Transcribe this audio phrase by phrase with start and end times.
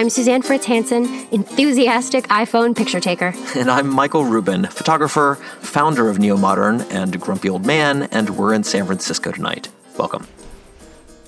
[0.00, 3.34] I'm Suzanne Fritz Hansen, enthusiastic iPhone picture taker.
[3.54, 8.54] And I'm Michael Rubin, photographer, founder of Neo Modern, and Grumpy Old Man, and we're
[8.54, 9.68] in San Francisco tonight.
[9.98, 10.26] Welcome.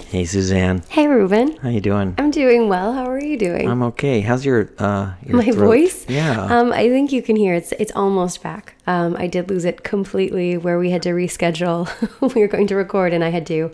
[0.06, 0.82] Hey, Suzanne.
[0.88, 1.58] Hey, Rubin.
[1.58, 2.14] How you doing?
[2.16, 2.94] I'm doing well.
[2.94, 3.68] How are you doing?
[3.68, 4.22] I'm okay.
[4.22, 5.66] How's your uh your My throat?
[5.66, 6.06] voice?
[6.08, 6.42] Yeah.
[6.46, 8.74] Um, I think you can hear it's it's almost back.
[8.86, 11.90] Um, I did lose it completely where we had to reschedule.
[12.34, 13.70] we were going to record and I had to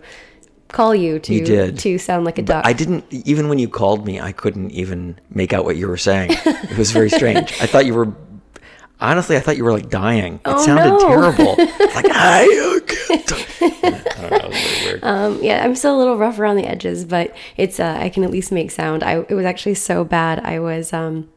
[0.69, 1.79] call you to You did.
[1.79, 2.65] to sound like a duck.
[2.65, 5.97] I didn't even when you called me, I couldn't even make out what you were
[5.97, 6.31] saying.
[6.45, 7.51] It was very strange.
[7.61, 8.13] I thought you were
[9.01, 10.35] honestly, I thought you were like dying.
[10.35, 10.99] It Oh, sounded no.
[10.99, 11.55] terrible.
[11.57, 12.79] like I.
[13.11, 14.37] I know.
[14.37, 15.03] It was very weird.
[15.03, 18.23] Um, yeah, I'm still a little rough around the edges, but it's uh, I can
[18.23, 19.03] at least make sound.
[19.03, 20.39] I it was actually so bad.
[20.39, 21.29] I was um,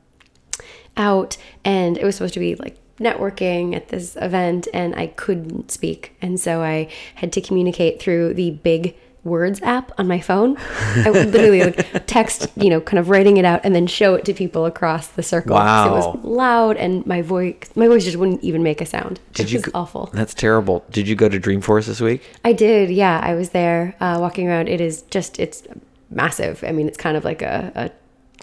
[0.96, 5.70] out and it was supposed to be like networking at this event, and I couldn't
[5.70, 10.56] speak, and so I had to communicate through the big words app on my phone.
[10.96, 14.14] I would literally like text, you know, kind of writing it out and then show
[14.14, 15.56] it to people across the circle.
[15.56, 19.20] 'cause It was loud and my voice my voice just wouldn't even make a sound.
[19.34, 20.10] Did it you was go- awful.
[20.12, 20.84] That's terrible.
[20.90, 22.22] Did you go to Dreamforce this week?
[22.44, 23.20] I did, yeah.
[23.22, 24.68] I was there uh, walking around.
[24.68, 25.62] It is just, it's
[26.10, 26.64] massive.
[26.66, 27.90] I mean, it's kind of like a, a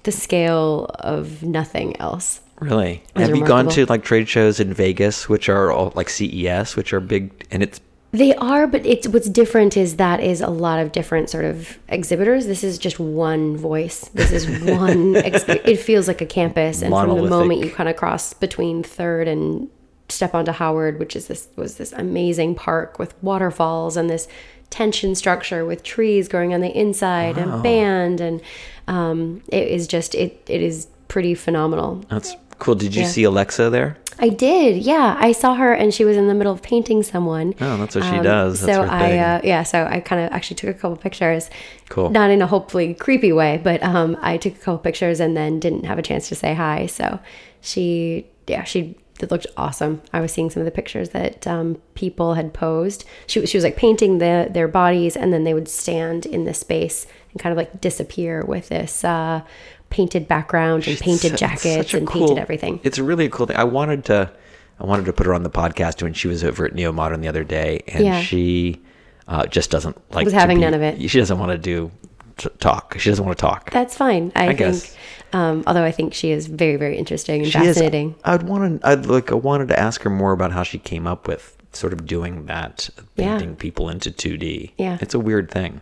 [0.03, 2.39] the scale of nothing else.
[2.61, 3.03] Really?
[3.17, 6.93] Have you gone to like trade shows in Vegas, which are all like CES, which
[6.93, 7.79] are big, and it's
[8.11, 11.77] They are, but it's what's different is that is a lot of different sort of
[11.87, 12.47] exhibitors.
[12.47, 14.09] This is just one voice.
[14.13, 15.13] This is one.
[15.13, 18.81] exp- it feels like a campus, and from the moment you kind of cross between
[18.81, 19.69] Third and
[20.07, 24.27] step onto Howard, which is this was this amazing park with waterfalls and this
[24.71, 28.41] tension structure with trees growing on the inside and band, and
[28.87, 32.03] um, it is just it it is pretty phenomenal.
[32.09, 32.75] that's cool.
[32.75, 33.07] Did you Yeah.
[33.07, 33.97] see Alexa there?
[34.21, 35.15] I did, yeah.
[35.17, 37.55] I saw her, and she was in the middle of painting someone.
[37.61, 38.59] Oh, that's what she Um, does.
[38.59, 41.49] That's so I, uh, yeah, so I kind of actually took a couple pictures.
[41.87, 42.09] Cool.
[42.09, 45.57] Not in a hopefully creepy way, but um, I took a couple pictures and then
[45.61, 46.85] didn't have a chance to say hi.
[46.87, 47.19] So
[47.61, 50.01] she, yeah, she it looked awesome.
[50.13, 53.03] I was seeing some of the pictures that um, people had posed.
[53.27, 56.43] She, was- she was like painting the their bodies, and then they would stand in
[56.45, 59.41] the space and kind of like disappear with this uh,
[59.89, 62.79] painted background and painted jackets and cool- painted everything.
[62.83, 63.57] It's really a really cool thing.
[63.57, 64.31] I wanted to,
[64.79, 67.21] I wanted to put her on the podcast when she was over at Neo Modern
[67.21, 68.21] the other day, and Yeah.
[68.21, 68.81] she
[69.27, 70.99] uh, just doesn't like Was having be- none of it.
[71.09, 71.91] She doesn't want to do
[72.37, 72.95] t- talk.
[72.99, 73.69] She doesn't want to talk.
[73.71, 74.31] That's fine.
[74.35, 74.97] I, I think, guess.
[75.33, 78.15] um, although I think she is very, very interesting and She is- fascinating.
[78.23, 78.87] I'd want to.
[78.87, 79.31] I'd like.
[79.31, 82.47] I wanted to ask her more about how she came up with sort of doing
[82.47, 83.37] that, Yeah.
[83.37, 84.71] painting people into 2D.
[84.77, 84.97] Yeah.
[85.01, 85.81] it's a weird thing.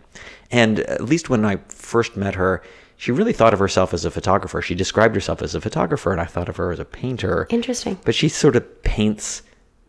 [0.50, 2.62] And at least when I first met her,
[2.98, 4.60] she really thought of herself as a photographer.
[4.60, 7.46] She described herself as a photographer, and I thought of her as a painter.
[7.48, 7.96] Interesting.
[8.04, 9.42] But she sort of paints.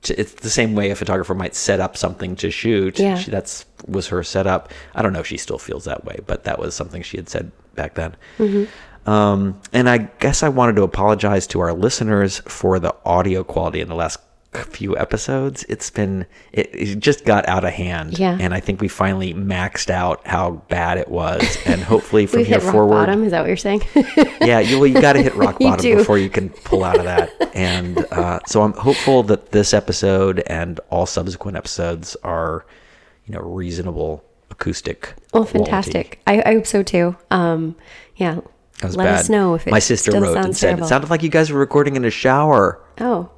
[0.04, 3.00] To, it's the same way a photographer might set up something to shoot.
[3.00, 3.18] Yeah.
[3.18, 4.72] She, that's was her setup.
[4.94, 7.28] I don't know if she still feels that way, but that was something she had
[7.28, 8.16] said back then.
[8.38, 9.10] Mm-hmm.
[9.10, 13.82] Um, and I guess I wanted to apologize to our listeners for the audio quality
[13.82, 14.20] in the last
[14.54, 15.64] few episodes.
[15.70, 18.18] It's been it, it just got out of hand.
[18.18, 18.38] Yeah.
[18.40, 21.58] And I think we finally maxed out how bad it was.
[21.70, 23.24] And hopefully from here hit rock forward, bottom.
[23.24, 23.84] Is that what you're saying?
[24.42, 25.98] yeah, you, well, you got to hit rock bottom do.
[25.98, 27.32] before you can pull out of that.
[27.56, 32.66] And uh, so I'm hopeful that this episode and all subsequent episodes are,
[33.26, 35.14] you know, reasonable acoustic.
[35.32, 36.22] well, fantastic.
[36.26, 37.16] I, I hope so too.
[37.30, 37.76] Um,
[38.16, 38.40] yeah.
[38.82, 39.08] Let bad.
[39.20, 40.86] us know if it My sister wrote and said terrible.
[40.86, 42.82] it sounded like you guys were recording in a shower.
[43.00, 43.30] Oh,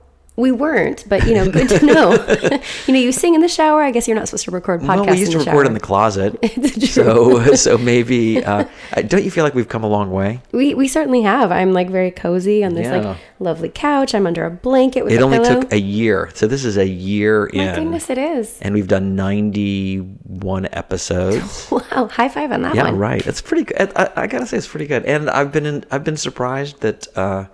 [0.41, 2.12] we weren't, but you know, good to know.
[2.88, 3.81] you know, you sing in the shower.
[3.81, 5.06] I guess you're not supposed to record podcasts.
[5.06, 5.66] Well, we used to record shower.
[5.66, 6.38] in the closet,
[6.90, 8.44] so so maybe.
[8.44, 8.66] Uh,
[9.07, 10.41] don't you feel like we've come a long way?
[10.52, 11.52] We we certainly have.
[11.52, 12.97] I'm like very cozy on this Yeah.
[13.09, 14.13] like lovely couch.
[14.13, 15.62] I'm under a blanket with It a only pillow.
[15.62, 18.59] took a year, so this is a year My in, goodness, it is.
[18.61, 21.70] and we've done 91 episodes.
[21.91, 22.97] Wow, high five on that Yeah, one.
[22.97, 23.26] right.
[23.26, 23.91] It's pretty good.
[23.96, 25.03] I, I gotta say, it's pretty good.
[25.05, 27.46] And I've been in, I've been surprised that uh,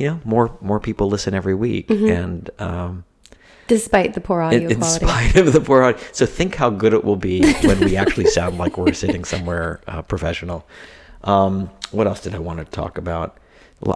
[0.00, 2.08] you know more more people listen every week, Mm-hmm.
[2.08, 3.04] and um,
[3.68, 5.06] Despite the poor audio in, in quality.
[5.06, 6.00] spite of the poor audio.
[6.12, 9.80] So think how good it will be when we actually sound like we're sitting somewhere
[9.86, 10.66] uh, professional.
[11.22, 13.36] Um, what else did I want to talk about?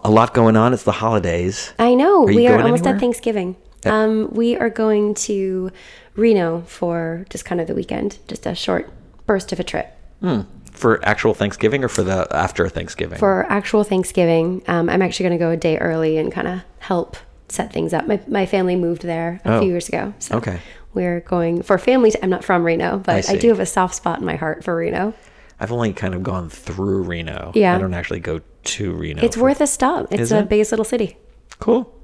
[0.04, 0.72] A lot going on.
[0.72, 1.72] It's the holidays.
[1.78, 2.22] I know.
[2.22, 2.94] Are we are almost anywhere?
[2.94, 3.56] at Thanksgiving.
[3.84, 5.70] Um, we are going to
[6.16, 8.90] Reno for just kind of the weekend, just a short
[9.26, 9.88] burst of a trip.
[10.74, 13.18] For actual Thanksgiving or for the after Thanksgiving?
[13.18, 16.60] For actual Thanksgiving, um, I'm actually going to go a day early and kind of
[16.80, 17.16] help
[17.48, 18.06] set things up.
[18.06, 19.60] My, my family moved there a Oh.
[19.60, 20.12] few years ago.
[20.18, 20.58] So Okay.
[20.92, 22.10] we're going for family.
[22.14, 23.38] i I'm not from Reno, but I, see.
[23.38, 25.14] do have a soft spot in my heart for Reno.
[25.60, 27.52] I've only kind of gone through Reno.
[27.54, 27.76] Yeah.
[27.76, 29.22] I don't actually go to Reno.
[29.22, 30.08] It's for- worth a stop.
[30.10, 30.48] It's the it?
[30.48, 31.16] biggest little city.
[31.60, 31.94] Cool.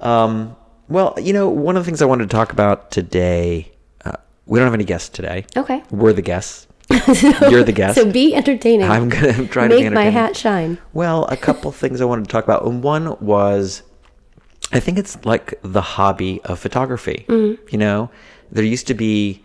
[0.00, 0.56] Um,
[0.88, 3.70] well, you know, one of the things I wanted to talk about today,
[4.04, 4.12] uh,
[4.46, 5.46] we don't have any guests today.
[5.56, 5.82] Okay.
[5.92, 6.66] We're the guests.
[7.50, 7.94] You're the guest.
[7.96, 8.88] So be entertaining.
[8.88, 10.78] I'm going to try to be Make my hat shine.
[10.92, 12.64] Well, a couple things I wanted to talk about.
[12.64, 13.82] And One was,
[14.72, 17.24] I think it's like the hobby of photography.
[17.28, 17.64] Mm-hmm.
[17.70, 18.10] You know,
[18.50, 19.44] there used to be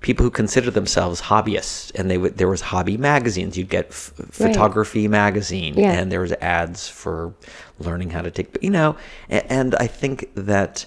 [0.00, 3.58] people who considered themselves hobbyists, and they would there was hobby magazines.
[3.58, 5.92] You'd get f- photography magazine, Yeah.
[5.92, 7.34] and there was ads for
[7.78, 8.56] learning how to take.
[8.62, 8.96] You know,
[9.28, 10.86] and, and I think that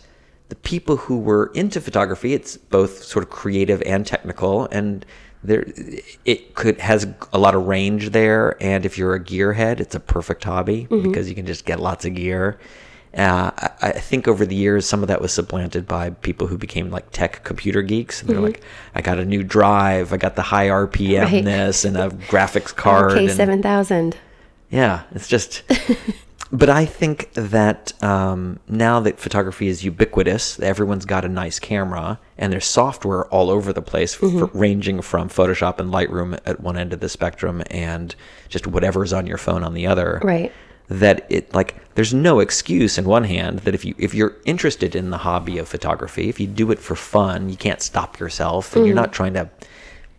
[0.50, 5.06] the people who were into photography, it's both sort of creative and technical, and
[5.44, 5.66] there
[6.26, 8.62] it could has a lot of range there.
[8.62, 12.06] And if you're a gearhead, it's a perfect hobby because you can just get lots
[12.06, 12.60] of gear.
[13.18, 16.58] Uh, I, I think over the years, some of that was supplanted by people who
[16.58, 18.22] became like tech computer geeks.
[18.22, 18.62] And they're like,
[18.96, 21.44] I got a new drive, I got the high RPM Right.
[21.44, 23.14] this, and a graphics card.
[23.14, 24.14] k7000
[24.70, 25.64] yeah, it's just.
[26.52, 32.20] but I think that um, now that photography is ubiquitous, everyone's got a nice camera,
[32.38, 36.78] and there's software all over the place, for, ranging from Photoshop and Lightroom at one
[36.78, 38.16] end of the spectrum, and
[38.50, 40.20] just whatever's on your phone on the other.
[40.24, 40.52] Right.
[40.90, 44.94] That it like there's no excuse in one hand that if you if you're interested
[44.94, 48.76] in the hobby of photography, if you do it for fun, you can't stop yourself,
[48.76, 49.50] and you're not trying to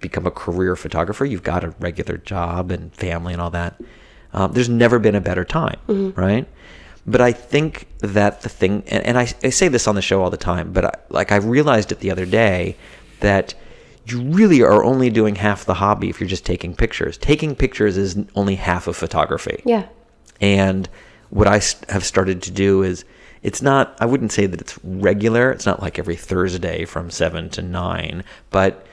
[0.01, 1.27] become a career photographer.
[1.27, 3.79] You've got a regular job and family and all that.
[4.33, 5.79] Um, there's never been a better time,
[6.17, 6.47] right?
[7.07, 10.23] But I think that the thing, and, and I, I say this on the show
[10.23, 12.77] all the time, but I, like I realized it the other day
[13.21, 13.55] that
[14.07, 17.17] you really are only doing half the hobby if you're just taking pictures.
[17.19, 19.63] Taking pictures is only half of photography.
[19.65, 19.87] Yeah.
[20.41, 20.89] And
[21.31, 23.05] what I have started to do is
[23.43, 25.51] it's not, I wouldn't say that it's regular.
[25.51, 28.87] It's not like every Thursday from seven to nine, but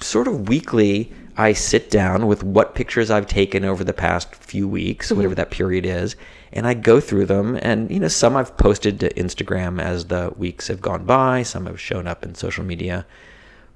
[0.00, 4.66] sort of weekly, I sit down with what pictures I've taken over the past few
[4.66, 5.16] weeks, mm-hmm.
[5.16, 6.16] whatever that period is,
[6.52, 7.58] and I go through them.
[7.60, 11.66] And, you know, some I've posted to Instagram as the weeks have gone by, some
[11.66, 13.06] have shown up in social media.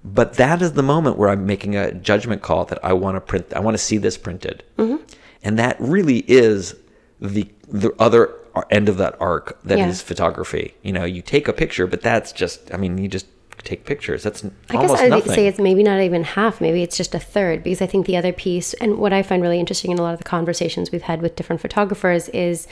[0.03, 3.21] But that is the moment where I'm making a judgment call that I want to
[3.21, 4.65] print, I want to see this printed.
[4.79, 5.05] Mm-hmm.
[5.43, 6.75] And that really is
[7.21, 8.35] the the other
[8.71, 10.07] end of that arc that is Yeah.
[10.07, 10.75] photography.
[10.83, 13.27] You know, you take a picture, but that's just, I mean, you just
[13.65, 14.23] take pictures.
[14.23, 15.33] That's I guess I'd nothing.
[15.33, 18.17] say it's maybe not even half, maybe it's just a third, because I think the
[18.17, 21.03] other piece, and what I find really interesting in a lot of the conversations we've
[21.03, 22.67] had with different photographers is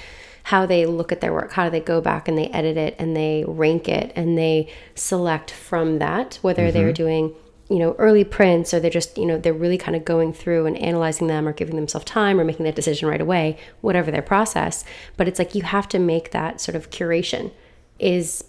[0.44, 2.94] how they look at their work, how do they go back and they edit it
[2.98, 6.72] and they rank it and they select from that, whether Mm-hmm.
[6.72, 7.34] they're doing
[7.70, 10.64] you know early prints or they're just you know they're really kind of going through
[10.64, 14.22] and analyzing them or giving themselves time or making that decision right away whatever their
[14.22, 14.84] process
[15.18, 17.52] but it's like you have to make that sort of curation
[17.98, 18.42] is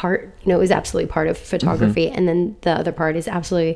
[0.00, 2.16] part you know is absolutely part of photography Mm-hmm.
[2.18, 3.74] and then the other part is absolutely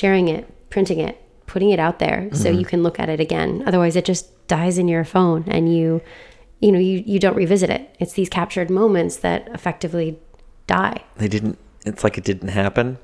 [0.00, 0.42] sharing it
[0.74, 1.14] printing it
[1.52, 2.58] putting it out there so Mm-hmm.
[2.60, 6.00] you can look at it again otherwise it just dies in your phone and you
[6.64, 10.08] you know you, you don't revisit it it's these captured moments that effectively
[10.66, 12.96] die they didn't it's like it didn't happen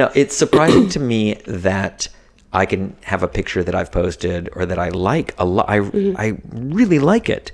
[0.00, 2.08] no it's surprising to me that
[2.52, 5.78] i can have a picture that i've posted or that i like a lot i
[5.78, 6.16] Mm-hmm.
[6.24, 7.52] i really like it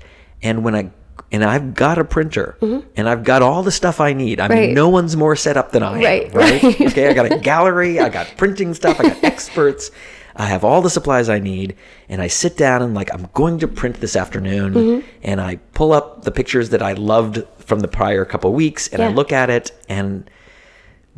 [0.49, 0.84] and when i
[1.30, 2.56] and i've got a printer
[2.96, 4.66] and i've got all the stuff i need i mean Mm-hmm.
[4.68, 4.74] Right.
[4.74, 6.80] no one's more set up than i am Right, right, right.
[6.88, 9.90] okay i got a gallery i got printing stuff i got experts
[10.34, 11.76] I have all the supplies I need,
[12.08, 15.06] and I sit down and like I'm going to print this afternoon, Mm-hmm.
[15.22, 19.02] and I pull up the pictures that I loved from the prior couple weeks, and
[19.02, 20.31] I look at it, and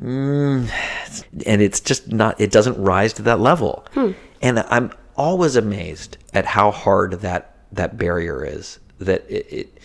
[0.03, 0.69] mm,
[1.47, 2.41] and it's just not.
[2.41, 3.87] It doesn't rise to that level,
[4.43, 8.81] and I'm always amazed at how hard that that barrier is.
[8.99, 9.79] That it, it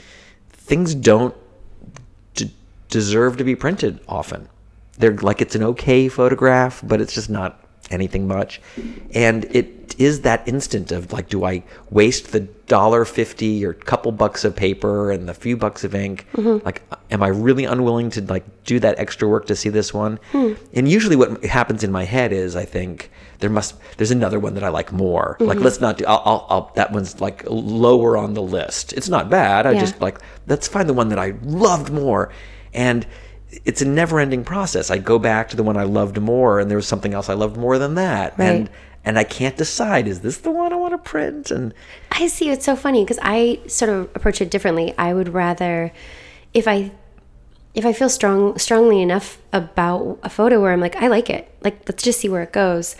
[0.52, 1.36] things don't
[2.36, 2.54] d-
[2.90, 4.50] deserve to be printed often.
[4.98, 8.62] They're like it's an okay photograph, but it's just not anything much.
[9.14, 14.12] And it is that instant of like, do I waste the dollar fifty or couple
[14.12, 16.28] bucks of paper and the few bucks of ink?
[16.34, 16.66] Mm-hmm.
[16.66, 20.20] Like, am I really unwilling to like do that extra work to see this one?
[20.32, 20.54] Hmm.
[20.74, 23.10] And usually, what happens in my head is, I think
[23.40, 25.38] there must there's another one that I like more.
[25.40, 25.66] Like, mm-hmm.
[25.66, 26.06] let's not do.
[26.06, 28.94] I'll, I'll, I'll that one's like lower on the list.
[28.94, 29.66] It's not bad.
[29.66, 29.80] I Yeah.
[29.80, 32.32] just like let's find the one that I loved more.
[32.74, 33.06] And
[33.66, 34.92] it's a never-ending process.
[34.92, 37.34] I go back to the one I loved more, and there was something else I
[37.34, 38.46] loved more than that, Right.
[38.46, 38.70] and
[39.04, 40.08] and I can't decide.
[40.08, 41.50] Is this the one I want to print?
[41.50, 41.74] And
[42.12, 42.50] I see.
[42.50, 44.94] It's so funny because I sort of approach it differently.
[44.98, 45.92] I would rather,
[46.54, 46.92] if I,
[47.74, 51.50] if I feel strong, strongly enough about a photo where I'm like, I like it.
[51.64, 52.96] Like, let's just see where it goes.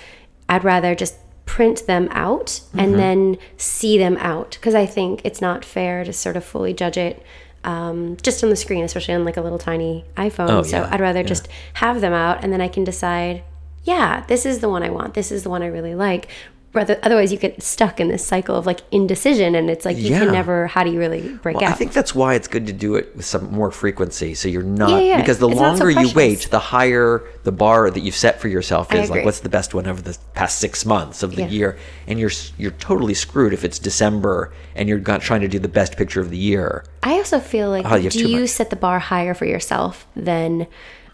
[0.50, 1.16] I'd rather just
[1.46, 6.14] print them out and then see them out because I think it's not fair to
[6.14, 7.24] sort of fully judge it
[7.64, 10.50] um, just on the screen, especially on like a little tiny iPhone.
[10.50, 11.26] Oh, so yeah, I'd rather yeah.
[11.26, 13.44] just have them out and then I can decide,
[13.84, 15.14] yeah, this is the one I want.
[15.14, 16.30] This is the one I really like.
[16.72, 20.12] Rather, otherwise, you get stuck in this cycle of like indecision, and it's like you
[20.12, 20.20] Yeah.
[20.20, 20.68] can never.
[20.68, 21.72] How do you really break Well, out?
[21.72, 24.62] I think that's why it's good to do it with some more frequency, so you're
[24.62, 25.18] not Yeah, yeah.
[25.18, 28.40] because the It's not so longer you wait, the higher the bar that you've set
[28.40, 29.10] for yourself is.
[29.10, 31.76] Like, what's the best one over the past six months of the year?
[32.08, 35.68] And you're you're totally screwed if it's December and you're got, trying to do the
[35.68, 36.84] best picture of the year.
[37.02, 38.50] I also feel like Oh, you do you much.
[38.52, 40.68] set the bar higher for yourself than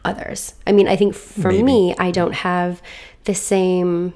[0.03, 0.53] others?
[0.67, 1.63] I mean, I think for Maybe.
[1.63, 2.81] me, I don't have
[3.23, 4.13] the same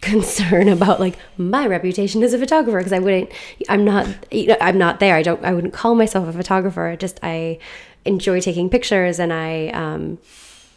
[0.00, 3.30] concern about like my reputation as a photographer because I wouldn't
[3.68, 5.16] I'm not you know, I'm not there.
[5.16, 6.96] I don't I wouldn't call myself a photographer.
[6.98, 7.58] Just I
[8.04, 10.18] enjoy taking pictures and I um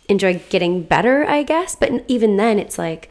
[0.10, 1.76] enjoy getting better, I guess.
[1.76, 3.10] But even then it's like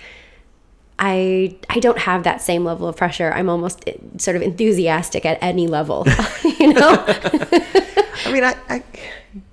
[0.99, 3.33] I I don't have that same level of pressure.
[3.33, 6.07] I'm almost eh, sort of enthusiastic at any level,
[6.59, 7.05] you know.
[7.07, 8.83] I mean, I, I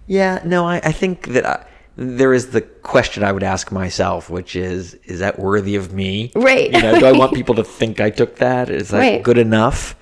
[0.08, 1.66] yeah, no, I, I think that I,
[1.98, 6.32] there is the question I would ask myself, which is, is that worthy of me?
[6.36, 6.72] Right.
[6.72, 8.70] You know, do I want people to think I took that?
[8.70, 9.24] Is that Right.
[9.24, 9.96] good enough?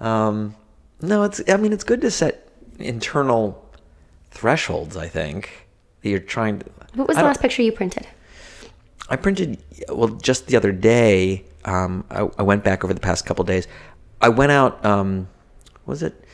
[0.00, 0.54] Um,
[1.00, 1.42] no, it's.
[1.48, 2.48] I mean, it's good to set
[2.78, 3.68] internal
[4.30, 4.96] thresholds.
[4.96, 5.66] I think
[6.02, 6.66] that you're trying to.
[6.94, 8.06] What was the last picture you printed?
[9.10, 11.44] I printed well just the other day.
[11.64, 13.66] Um, I, I went back over the past couple days.
[14.20, 14.84] I went out.
[14.84, 15.28] Um,
[15.84, 16.24] was it?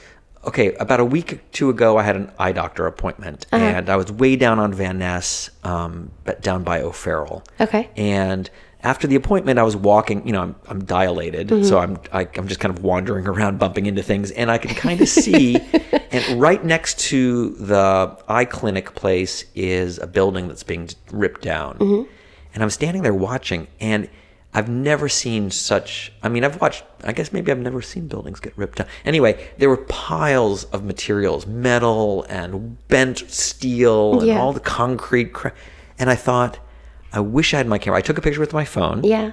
[0.43, 3.63] Okay, about a week or two ago, I had an eye doctor appointment, Uh-huh.
[3.63, 7.43] and I was way down on Van Ness, um, but down by O'Farrell.
[7.61, 7.91] Okay.
[7.95, 8.49] And
[8.83, 10.27] after the appointment, I was walking.
[10.27, 11.65] You know, I'm, I'm dilated, Mm-hmm.
[11.65, 14.75] so I'm I, I'm just kind of wandering around, bumping into things, and I can
[14.75, 15.57] kind of see.
[16.11, 21.77] and right next to the eye clinic place is a building that's being ripped down,
[21.79, 22.11] Mm-hmm.
[22.55, 24.09] and I'm standing there watching, and
[24.53, 26.13] I've never seen such.
[26.25, 26.83] I mean, I've watched.
[27.05, 28.89] I guess maybe I've never seen buildings get ripped down.
[29.05, 34.41] Anyway, there were piles of materials, metal and bent steel, and Yeah.
[34.41, 35.33] all the concrete.
[35.33, 35.53] Cra-
[35.99, 36.59] and I thought,
[37.13, 37.99] I wish I had my camera.
[37.99, 39.31] I took a picture with my phone, Yeah.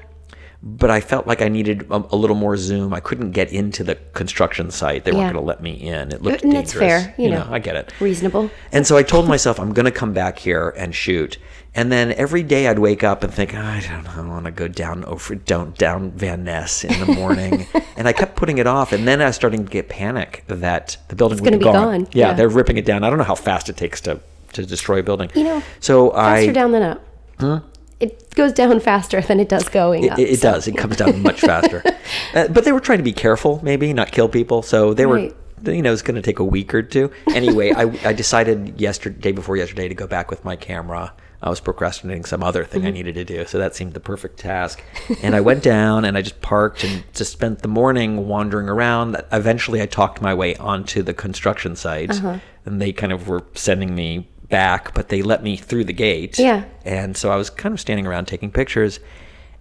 [0.61, 2.93] but I felt like I needed a, a little more zoom.
[2.93, 5.03] I couldn't get into the construction site.
[5.03, 5.17] They Yeah.
[5.17, 6.11] weren't going to let me in.
[6.11, 6.71] It looked And dangerous.
[6.71, 7.47] it's fair, you know.
[7.49, 7.91] I get it.
[7.99, 8.51] Reasonable.
[8.71, 11.37] And so I told myself I'm going to come back here and shoot.
[11.77, 14.45] And then every day I'd wake up and think, "Oh, I don't know, I want
[14.45, 17.67] to go down over down down Van Ness in the morning.
[17.97, 18.91] and I kept putting it off.
[18.91, 22.07] And then I was starting to get panic that the building was gonna be gone,
[22.11, 22.33] Yeah, yeah.
[22.33, 23.03] they're ripping it down.
[23.03, 24.19] I don't know how fast it takes to
[24.53, 25.29] to destroy a building.
[25.35, 27.63] You know, so Faster I down than up.
[27.99, 30.19] It goes down faster than it does going up.
[30.19, 30.67] it, it so- does.
[30.67, 31.83] It comes down much faster.
[32.33, 34.61] Uh, but they were trying to be careful, maybe not kill people.
[34.61, 35.31] So they Right.
[35.31, 37.11] were, you know, it's going to take a week or two.
[37.33, 41.13] Anyway, I, I decided yesterday, day before yesterday, to go back with my camera.
[41.41, 42.87] I was procrastinating some other thing Mm-hmm.
[42.87, 44.81] I needed to do, so that seemed the perfect task.
[45.21, 49.21] And I went down and I just parked and just spent the morning wandering around.
[49.31, 52.39] Eventually, I talked my way onto the construction site, Uh-huh.
[52.65, 56.39] and they kind of were sending me back, but they let me through the gate.
[56.39, 56.63] Yeah.
[56.85, 58.99] And so I was kind of standing around taking pictures,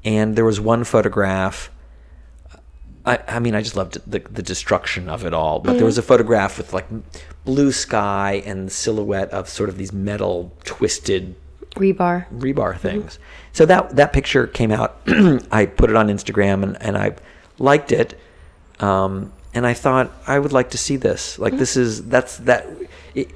[0.02, 1.70] and there was one photograph.
[3.06, 5.60] I, I mean, I just loved the, the destruction of it all.
[5.60, 6.08] But there was a mm-hmm.
[6.08, 6.86] photograph with like
[7.44, 11.36] blue sky and the silhouette of sort of these metal twisted
[11.74, 12.26] Rebar.
[12.30, 12.78] rebar mm-hmm.
[12.78, 13.18] things.
[13.52, 15.00] So that that picture came out.
[15.52, 17.16] I put it on Instagram and, and I
[17.58, 18.18] liked it.
[18.80, 21.38] Um, and I thought I would like to see this.
[21.38, 21.60] Like mm-hmm.
[21.60, 22.66] this is that's that.
[23.14, 23.30] It,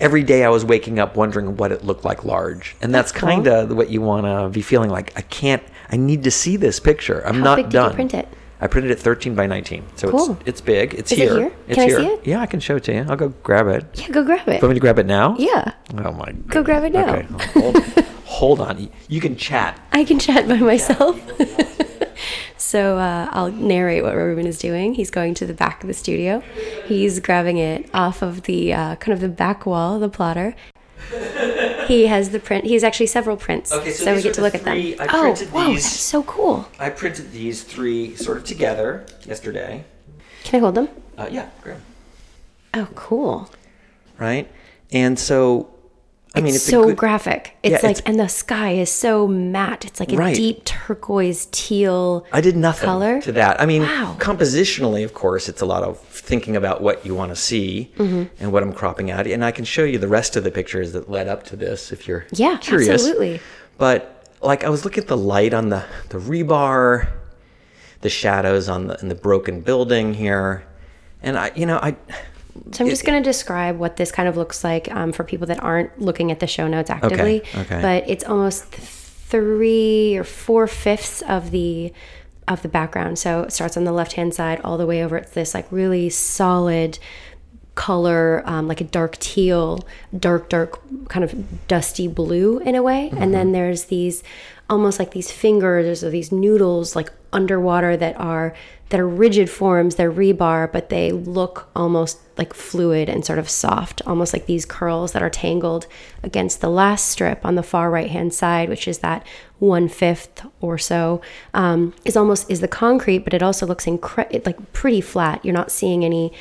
[0.00, 3.20] every day I was waking up wondering what it looked like large, and that's, That's
[3.20, 3.30] cool.
[3.30, 5.16] kind of what you want to be feeling like.
[5.16, 5.62] I can't.
[5.90, 7.24] I need to see this picture.
[7.26, 8.28] I'm How not big did you print it?
[8.64, 10.32] I printed it 13 by 19, so Cool.
[10.40, 10.94] it's it's big.
[10.94, 11.36] It's Is it here.
[11.38, 11.52] here?
[11.68, 11.98] It's Can I here.
[12.00, 12.26] see it?
[12.26, 13.04] Yeah, I can show it to you.
[13.06, 13.84] I'll go grab it.
[14.00, 14.62] Yeah, go grab it.
[14.62, 15.36] Want me to grab it now?
[15.38, 15.74] Yeah.
[15.98, 16.32] Oh my.
[16.48, 17.14] Go grab it now.
[17.14, 17.26] Okay.
[17.60, 17.76] Hold,
[18.24, 18.88] hold on.
[19.08, 19.78] You can chat.
[19.92, 21.20] I can chat by myself.
[22.56, 24.94] so uh, I'll narrate what Rubin is doing.
[24.94, 26.40] He's going to the back of the studio.
[26.86, 30.54] He's grabbing it off of the uh, kind of the back wall of the plotter.
[31.86, 32.64] He has the print.
[32.64, 34.64] He has actually several prints, Okay, so we these get are to the look at
[34.64, 34.76] them.
[34.76, 35.82] I oh, printed whoa, these.
[35.82, 36.68] that's so cool!
[36.78, 39.84] I printed these three sort of together yesterday.
[40.44, 40.88] Can I hold them?
[41.16, 41.80] Uh, yeah, grab.
[42.74, 43.50] Oh, cool!
[44.18, 44.50] Right,
[44.92, 45.73] and so
[46.36, 47.56] I mean, it's it's so good, graphic.
[47.62, 49.84] It's Yeah, like, it's- and the sky is so matte.
[49.84, 50.34] It's like a Right.
[50.34, 52.26] deep turquoise teal.
[52.32, 53.20] I did nothing color?
[53.22, 53.60] to that.
[53.60, 54.16] I mean, Wow.
[54.18, 58.22] compositionally, of course, it's a lot of thinking about what you want to see Mm-hmm.
[58.40, 59.26] and what I'm cropping out.
[59.28, 61.92] And I can show you the rest of the pictures that led up to this
[61.92, 62.88] if you're Yeah, curious.
[62.90, 63.40] absolutely.
[63.78, 64.10] But
[64.42, 67.08] like, I was looking at the light on the the rebar,
[68.00, 70.64] the shadows on the in the broken building here,
[71.22, 71.94] and I, you know, I.
[72.72, 75.46] So I'm just going to describe what this kind of looks like um, for people
[75.48, 77.40] that aren't looking at the show notes actively.
[77.40, 77.60] okay.
[77.60, 77.82] okay.
[77.82, 81.92] But it's almost three or four fifths of the
[82.46, 83.18] of the background.
[83.18, 85.16] So it starts on the left hand side all the way over.
[85.16, 86.98] It's this like really solid
[87.74, 89.80] color, um, like a dark teal,
[90.16, 93.10] dark, dark, kind of dusty blue in a way.
[93.16, 94.22] And then there's these
[94.70, 98.54] almost like these fingers or these noodles like underwater that are
[98.90, 103.48] that are rigid forms they're rebar but they look almost like fluid and sort of
[103.50, 105.86] soft almost like these curls that are tangled
[106.22, 109.26] against the last strip on the far right hand side which is that
[109.58, 111.20] one fifth or so
[111.54, 115.42] um, is almost is the concrete but it also looks incre- like pretty flat.
[115.44, 116.32] You're not seeing any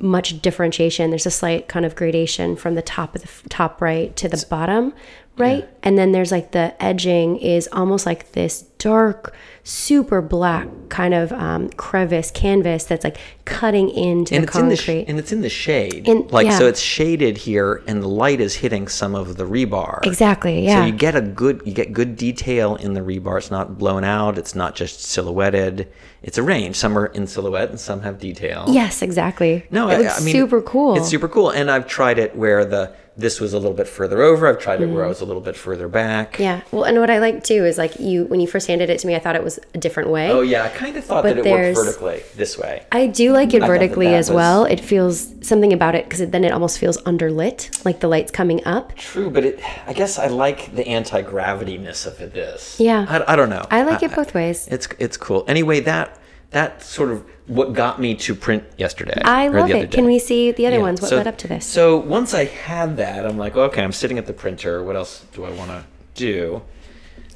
[0.00, 1.10] much differentiation.
[1.10, 4.28] There's a slight kind of gradation from the top of the f- top right to
[4.28, 4.94] the bottom
[5.40, 11.12] right and then there's like the edging is almost like this dark super black kind
[11.12, 15.08] of um, crevice canvas that's like cutting into and the it's in the concrete sh-
[15.08, 16.08] and it's in the shade.
[16.32, 20.04] Like so, it's shaded here, and the light is hitting some of the rebar.
[20.06, 20.80] exactly yeah.
[20.80, 23.36] So you get a good you get good detail in the rebar.
[23.38, 24.38] It's not blown out.
[24.38, 25.88] It's not just silhouetted.
[26.22, 26.76] It's a range.
[26.76, 28.64] Some are in silhouette, and some have detail.
[28.68, 31.86] yes exactly No, it I- looks I mean, super cool It's super cool, and I've
[31.86, 34.46] tried it where the this was a little bit further over.
[34.48, 35.10] I've tried it where I Mm.
[35.10, 36.38] was a little bit further back.
[36.38, 38.98] yeah well and what i like too is like you when you first handed it
[39.00, 41.22] to me i thought it was a different way Oh yeah, I kind of thought
[41.24, 42.84] But that it worked vertically this way.
[42.92, 44.64] I do like it that vertically that as was- well.
[44.64, 48.60] It feels something about it because then it almost feels underlit, like the light's coming
[48.66, 48.94] up.
[48.96, 49.60] True, but it.
[49.86, 52.16] I guess I like the anti gravityness of.
[52.20, 52.78] This.
[52.78, 53.06] Yeah.
[53.08, 53.64] I, I don't know.
[53.70, 54.68] I like it both ways.
[54.70, 55.44] It's it's cool.
[55.48, 56.18] Anyway, that
[56.50, 59.20] that sort of what got me to print yesterday.
[59.24, 59.90] I or the love other it.
[59.90, 61.00] Can we see the other Yeah, ones?
[61.00, 61.66] What so- led up to this?
[61.66, 64.82] So once I had that, I'm like, okay, I'm sitting at the printer.
[64.82, 66.62] What else do I want to do?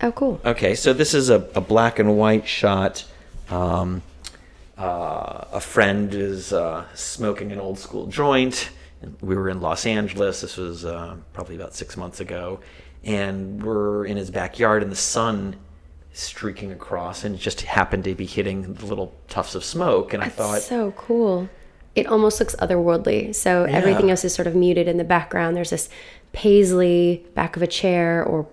[0.02, 0.40] oh, cool.
[0.44, 3.04] Okay, so this is a, a black and white shot.
[3.48, 4.02] Um,
[4.76, 8.70] uh, a friend is uh, smoking an old school joint.
[9.20, 10.40] We were in Los Angeles.
[10.40, 12.60] This was uh, probably about six months ago.
[13.04, 15.56] And we're in his backyard, and the sun
[16.14, 20.14] streaking across, and just happened to be hitting the little tufts of smoke.
[20.14, 21.50] And I thought, so cool.
[21.94, 23.34] It almost looks otherworldly.
[23.34, 25.56] So everything else is sort of muted in the background.
[25.56, 25.88] There's this
[26.32, 28.48] paisley back of a chair or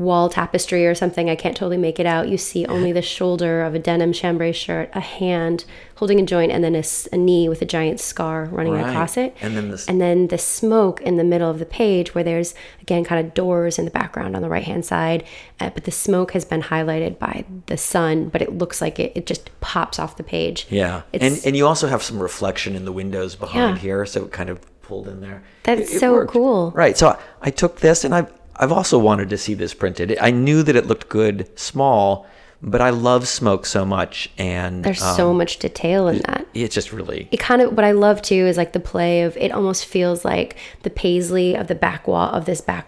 [0.00, 1.28] wall tapestry or something.
[1.28, 2.28] I can't totally make it out.
[2.28, 6.50] You see only the shoulder of a denim chambray shirt, a hand holding a joint,
[6.50, 8.88] and then a knee with a giant scar running Right.
[8.88, 9.36] across it.
[9.42, 12.54] And then this- and then the smoke in the middle of the page where there's
[12.80, 15.22] again kind of doors in the background on the right hand side
[15.60, 19.12] uh, but the smoke has been highlighted by the sun but it looks like it,
[19.14, 21.02] it just pops off the page yeah.
[21.12, 23.82] And, It's- and you also have some reflection in the windows behind Yeah.
[23.82, 25.42] here, so it kind of pulled in there.
[25.64, 26.32] That's It- it so worked.
[26.32, 26.72] cool.
[26.74, 26.96] Right.
[26.96, 30.16] So I, I took this, and I've I've also wanted to see this printed.
[30.20, 32.26] I knew that it looked good small,
[32.62, 36.74] but I love smoke so much, and there's um, so much detail in that it's
[36.74, 39.50] just really it kind of what I love too is like the play of it
[39.52, 42.86] almost feels like the paisley of the back wall of this back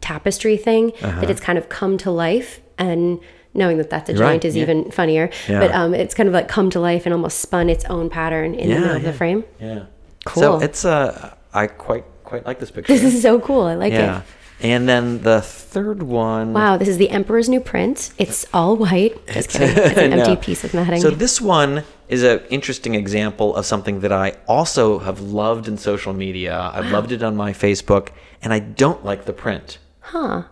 [0.00, 1.20] tapestry thing Uh-huh.
[1.20, 3.20] that it's kind of come to life and
[3.54, 4.62] knowing that that's a Right, joint is yeah.
[4.62, 5.60] even funnier Yeah.
[5.60, 8.54] but um it's kind of like come to life and almost spun its own pattern
[8.54, 9.84] in the middle of the frame Yeah.
[10.24, 10.42] Cool.
[10.42, 12.92] So it's uh, I quite quite like this picture.
[12.92, 14.20] this is so cool I like yeah.
[14.20, 14.24] it
[14.62, 16.52] And then the third one.
[16.52, 20.34] wow this is the emperor's new print it's all white just kidding it's an empty
[20.34, 20.36] No.
[20.36, 24.98] piece of matting So this one is an interesting example of something that I also
[25.00, 26.70] have loved in social media.
[26.74, 28.10] I've loved it on my Facebook,
[28.42, 29.78] and I don't like the print.
[30.00, 30.42] huh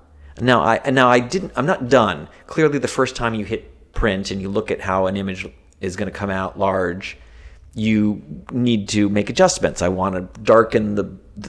[0.41, 1.53] Now I now I didn't.
[1.57, 2.29] I'm not done.
[2.47, 5.47] Clearly, the first time you hit print and you look at how an image
[5.83, 7.19] is going to come out large,
[7.75, 9.83] you need to make adjustments.
[9.83, 11.05] I want to darken the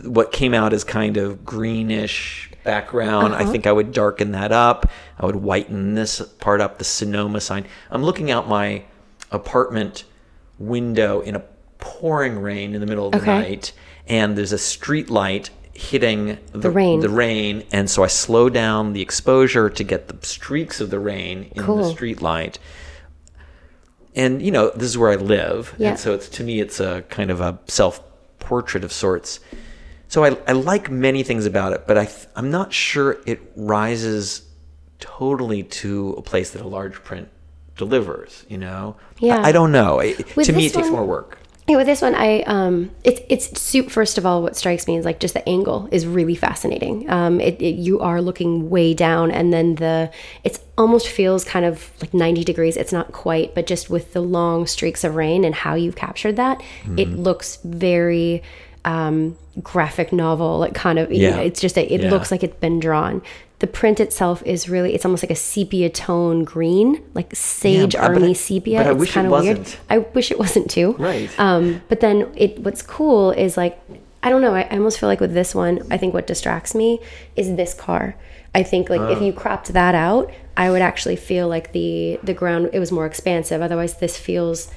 [0.09, 3.33] what came out as kind of greenish background.
[3.33, 3.51] I uh-huh.
[3.51, 4.89] think I would darken that up.
[5.19, 6.77] I would whiten this part up.
[6.77, 7.65] The Sonoma sign.
[7.89, 8.83] I'm looking out my
[9.31, 10.03] apartment
[10.59, 11.43] window in a
[11.79, 13.39] pouring rain in the middle of the Okay.
[13.39, 13.73] night,
[14.07, 16.99] and there's a street light hitting the, rain.
[16.99, 20.99] the rain, and so I slow down the exposure to get the streaks of the
[20.99, 22.59] rain in the street light.
[24.15, 25.91] And you know, this is where I live, Yeah.
[25.91, 28.01] and so it's to me, it's a kind of a self
[28.39, 29.39] portrait of sorts.
[30.11, 33.39] So I, I like many things about it, but I th- I'm not sure it
[33.55, 34.41] rises
[34.99, 37.29] totally to a place that a large print
[37.77, 38.45] delivers.
[38.49, 39.37] You know, Yeah.
[39.37, 39.99] I, I don't know.
[39.99, 41.37] It, to me, it takes one- more work.
[41.67, 43.89] Yeah, with this one, I um, it's it's soup.
[43.91, 47.09] First of all, what strikes me is like just the angle is really fascinating.
[47.09, 50.11] Um, it, it you are looking way down, and then the
[50.43, 52.75] it's almost feels kind of like ninety degrees.
[52.75, 56.35] It's not quite, but just with the long streaks of rain and how you've captured
[56.35, 56.59] that,
[56.97, 57.21] it Mm-hmm.
[57.21, 58.41] looks very
[58.85, 60.59] um, graphic novel.
[60.59, 61.35] Like kind of, you Yeah.
[61.37, 62.09] know, it's just a, it Yeah.
[62.09, 63.21] looks like it's been drawn.
[63.59, 68.07] The print itself is really it's almost like a sepia tone green, like sage I-
[68.07, 68.79] army sepia.
[68.79, 69.57] but I it's wish it kind of weird.
[69.59, 69.79] wasn't.
[69.89, 70.93] I wish it wasn't too.
[70.97, 71.29] Right.
[71.39, 73.77] Um, but then it what's cool is like
[74.23, 76.73] I don't know, I, I almost feel like with this one, I think what distracts
[76.75, 76.99] me
[77.35, 78.15] is this car.
[78.53, 79.09] I think like Uh.
[79.15, 82.91] if you cropped that out, I would actually feel like the the ground it was
[82.91, 83.61] more expansive.
[83.61, 84.69] Otherwise this feels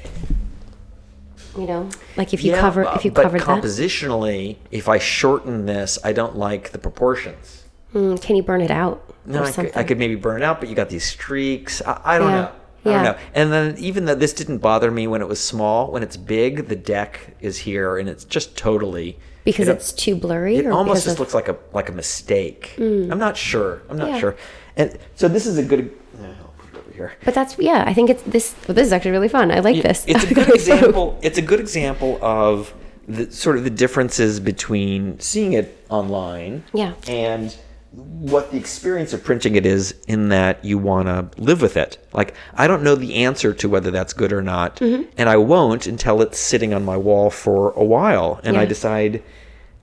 [1.57, 4.99] You know, like if you Yeah, cover if you but covered that, compositionally, if I
[4.99, 7.65] shorten this, I don't like the proportions.
[7.95, 9.73] mm, can you burn it out No, or I could.
[9.77, 11.81] I could maybe burn it out, but you got these streaks.
[11.87, 12.41] I, I don't Yeah.
[12.41, 12.51] know.
[12.87, 12.93] I Yeah.
[12.95, 13.17] don't know.
[13.35, 16.67] And then even though this didn't bother me when it was small, when it's big,
[16.69, 20.57] the deck is here and it's just totally because it, it's too blurry.
[20.57, 22.75] it almost just of, looks like a like a mistake.
[22.79, 23.83] I'm not sure.
[23.89, 24.19] I'm not Yeah.
[24.19, 24.37] sure.
[24.77, 25.91] And so this is a good.
[26.21, 27.13] yeah, I'll put it over here.
[27.25, 27.85] But that's yeah.
[27.87, 28.55] I think it's this.
[28.67, 29.51] Well, this is actually really fun.
[29.51, 30.05] I like this.
[30.07, 31.19] It's a good example.
[31.23, 32.73] It's a good example of
[33.07, 36.95] the sort of the differences between seeing it online, Yeah.
[37.07, 37.55] and
[37.93, 39.95] what the experience of printing it is.
[40.09, 41.99] In that you want to live with it.
[42.13, 45.11] Like I don't know the answer to whether that's good or not, Mm-hmm.
[45.19, 49.23] and I won't until it's sitting on my wall for a while, and I decide.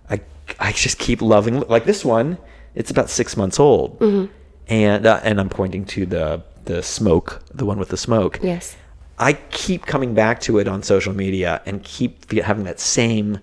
[0.10, 0.20] I
[0.60, 2.38] I just keep loving like this one.
[2.74, 4.32] It's about six months old, Mm-hmm.
[4.68, 8.40] and uh, and I'm pointing to the the smoke, the one with the smoke.
[8.42, 8.76] Yes.
[9.18, 13.40] I keep coming back to it on social media and keep fe- having that same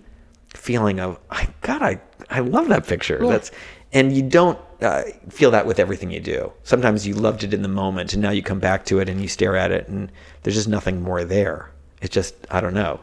[0.54, 2.00] feeling of, I God, I
[2.31, 3.18] I love that picture.
[3.26, 3.50] That's
[3.92, 6.52] and you don't uh, feel that with everything you do.
[6.62, 9.20] Sometimes you loved it in the moment, and now you come back to it and
[9.20, 10.11] you stare at it, and
[10.42, 11.70] there's just nothing more there.
[12.02, 13.00] It's just I don't know.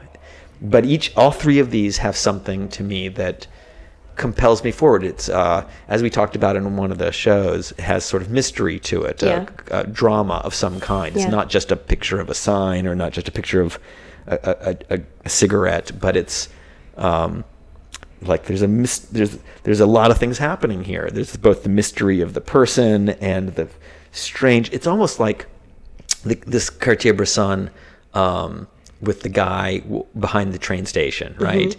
[0.61, 3.47] But each, all three of these have something to me that
[4.15, 5.03] compels me forward.
[5.03, 8.29] It's uh, as we talked about in one of the shows, it has sort of
[8.29, 9.45] mystery to it, Yeah.
[9.71, 11.15] a, a drama of some kind.
[11.15, 13.79] It's not just a picture of a sign or not just a picture of
[14.27, 16.49] a, a, a, cigarette, but it's
[16.97, 17.43] um,
[18.21, 21.09] like there's a mis- there's there's a lot of things happening here.
[21.11, 23.67] There's both the mystery of the person and the
[24.11, 24.71] strange.
[24.71, 25.45] It's almost like
[26.23, 27.69] the, this Cartier-Bresson
[28.13, 28.67] um,
[29.01, 31.75] with the guy w- behind the train station, right?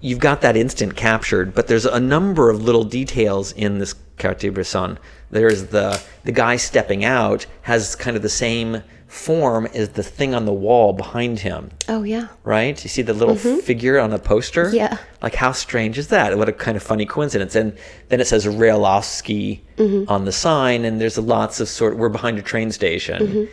[0.00, 4.98] You've got that instant captured, but there's a number of little details in this Cartier-Bresson.
[5.30, 10.34] There's the the guy stepping out has kind of the same form as the thing
[10.34, 12.28] on the wall behind him Oh yeah.
[12.44, 12.80] right?
[12.84, 14.66] You see the little figure on the poster?
[14.66, 14.76] Mm-hmm.
[14.76, 14.98] Yeah.
[15.20, 16.38] Like, how strange is that?
[16.38, 17.56] What a kind of funny coincidence.
[17.56, 17.76] And
[18.08, 20.10] then it says Railowsky Mm-hmm.
[20.12, 23.26] on the sign, and there's lots of sort we're behind a train station.
[23.26, 23.44] Mm-hmm.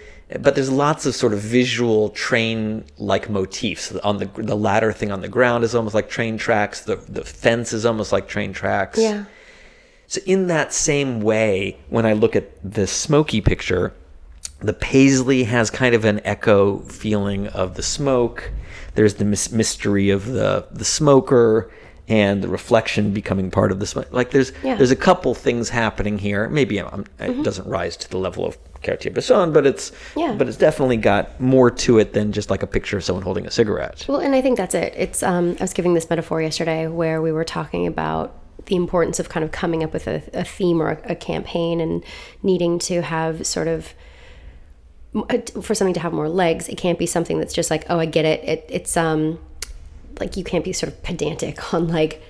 [0.42, 3.96] But there's lots of sort of visual train like motifs.
[3.98, 6.82] On the the ladder thing on the ground is almost like train tracks.
[6.82, 9.00] The the fence is almost like train tracks.
[9.00, 9.26] Yeah.
[10.08, 13.94] So in that same way, when I look at the smoky picture,
[14.60, 18.52] the paisley has kind of an echo feeling of the smoke.
[18.96, 21.72] There's the mys- mystery of the the smoker
[22.10, 24.08] and the reflection becoming part of the smoke.
[24.12, 24.72] Like there's Yeah.
[24.72, 24.78] Mm-hmm.
[24.78, 26.48] there's a couple things happening here.
[26.50, 30.34] Maybe I'm, it doesn't rise to the level of Cartier-Bresson, but it's Yeah.
[30.38, 33.46] but it's definitely got more to it than just like a picture of someone holding
[33.46, 34.06] a cigarette.
[34.08, 34.94] Well, and I think that's it.
[34.98, 38.34] It's um, I was giving this metaphor yesterday where we were talking about
[38.66, 41.80] the importance of kind of coming up with a, a theme or a, a campaign
[41.80, 42.04] and
[42.44, 43.94] needing to have sort of
[45.62, 46.68] for something to have more legs.
[46.68, 48.44] It can't be something that's just like, oh, I get it.
[48.44, 49.40] it it's um,
[50.20, 52.22] like you can't be sort of pedantic on like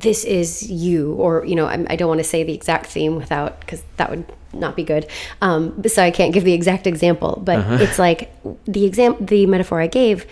[0.00, 3.16] this is you or you know I'm, i don't want to say the exact theme
[3.16, 5.06] without because that would not be good
[5.42, 8.32] um, so i can't give the exact example but it's like
[8.64, 10.26] the exam the metaphor i gave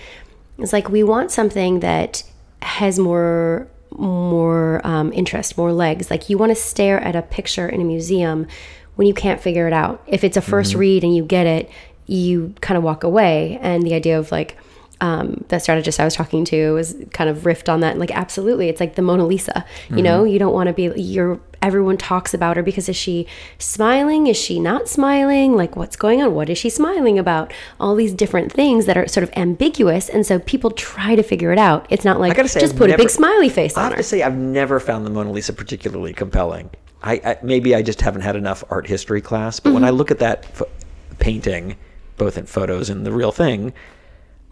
[0.59, 2.25] is like we want something that
[2.63, 6.11] has more more um, interest more legs.
[6.11, 8.47] Like you want to stare at a picture in a museum
[8.97, 10.03] when you can't figure it out.
[10.07, 11.71] If it's a 1st read and you get it
[12.09, 14.57] you kind of walk away and the idea of like
[15.01, 17.99] um, the strategist I was talking to was kind of riffed on that.
[17.99, 19.65] Like, absolutely, it's like the Mona Lisa.
[19.91, 20.91] You know, you don't want to be.
[21.01, 21.41] You're.
[21.61, 23.27] Everyone talks about her because is she
[23.59, 24.29] smiling?
[24.29, 25.57] Is she not smiling?
[25.57, 26.33] Like, what's going on?
[26.33, 27.53] What is she smiling about?
[27.81, 31.53] All these different things that are sort of ambiguous, and so people try to figure
[31.53, 31.87] it out.
[31.91, 34.05] It's not like say, just I've put a big smiley face I on have to
[34.05, 36.71] say, I've never found the Mona Lisa particularly compelling.
[37.03, 39.87] I, I maybe I just haven't had enough art history class, but when Mm-hmm.
[39.87, 40.47] I look at that
[41.19, 41.77] painting,
[42.17, 43.73] both in photos and the real thing,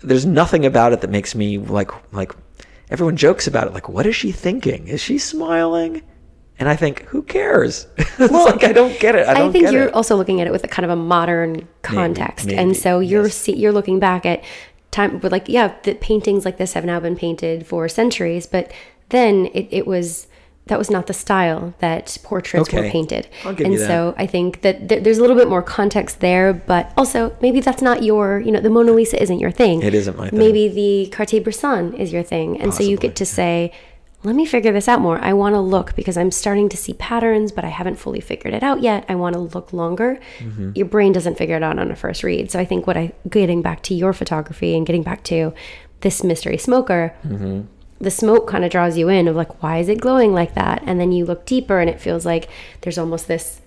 [0.01, 2.33] there's nothing about it that makes me like like.
[2.89, 4.87] Everyone jokes about it, like, what is she thinking?
[4.87, 6.03] Is she smiling?
[6.57, 7.89] And I think, who cares?
[7.99, 9.27] it's like I don't get it.
[9.27, 9.95] I I, think you're it.
[9.95, 13.25] also looking at it with a kind of a modern context, maybe, and so you're
[13.25, 13.35] yes.
[13.35, 14.45] see, you're looking back at
[14.93, 18.73] time, but like yeah, the paintings like this have now been painted for centuries, but
[19.11, 20.29] then it, it was
[20.67, 25.03] that was not the style that portraits were painted, and so I think that th-
[25.05, 28.61] there's a little bit more context there, but also maybe that's not your you know
[28.61, 29.83] the Mona Lisa isn't your thing.
[29.83, 30.39] It isn't my thing.
[30.39, 33.73] Maybe the Cartier-Bresson is your thing, and so you get to say
[34.25, 35.21] let me figure this out more.
[35.21, 38.55] I want to look because I'm starting to see patterns, but I haven't fully figured
[38.55, 39.05] it out yet.
[39.09, 40.19] I want to look longer.
[40.39, 40.73] Mm-hmm.
[40.75, 42.51] Your brain doesn't figure it out on a first read.
[42.51, 45.55] So I think what I getting back to your photography and getting back to
[46.01, 47.63] this mystery smoker, Mm-hmm.
[47.99, 50.83] The smoke kind of draws you in of like, why is it glowing like that?
[50.87, 52.49] And then you look deeper and it feels like
[52.83, 53.61] there's almost this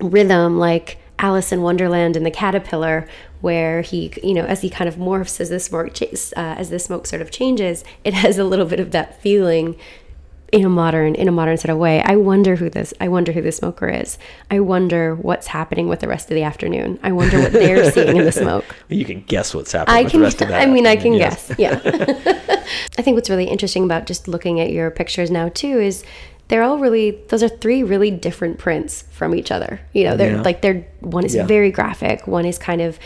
[0.00, 3.08] rhythm like Alice in Wonderland and the caterpillar,
[3.40, 6.78] where he, you know, as he kind of morphs as the smoke, uh, as the
[6.78, 9.76] smoke sort of changes, it has a little bit of that feeling
[10.52, 12.00] in a modern in a modern sort of way.
[12.02, 14.16] I wonder who this I wonder who the smoker is.
[14.50, 16.98] I wonder what's happening with the rest of the afternoon.
[17.02, 18.64] I wonder what they're seeing in the smoke.
[18.88, 20.62] You can guess what's happening I with can the rest of that.
[20.62, 21.48] I mean I can yes.
[21.48, 21.58] guess.
[21.58, 21.80] Yeah.
[22.98, 26.04] I think what's really interesting about just looking at your pictures now too is
[26.48, 29.80] they're all really those are three really different prints from each other.
[29.92, 30.42] You know, they're Yeah.
[30.42, 31.44] like they're one is Yeah.
[31.46, 32.98] very graphic, one is kind of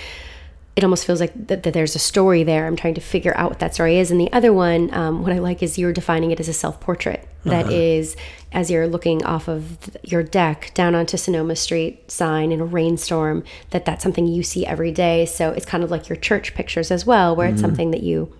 [0.76, 2.66] it almost feels like that, that there's a story there.
[2.66, 4.10] I'm trying to figure out what that story is.
[4.10, 6.80] And the other one, um, what I like is you're defining it as a self
[6.80, 7.26] portrait.
[7.44, 8.16] That is,
[8.52, 12.64] as you're looking off of th- your deck down onto Sonoma Street sign in a
[12.64, 15.24] rainstorm, that that's something you see every day.
[15.24, 18.30] So it's kind of like your church pictures as well, where it's something that you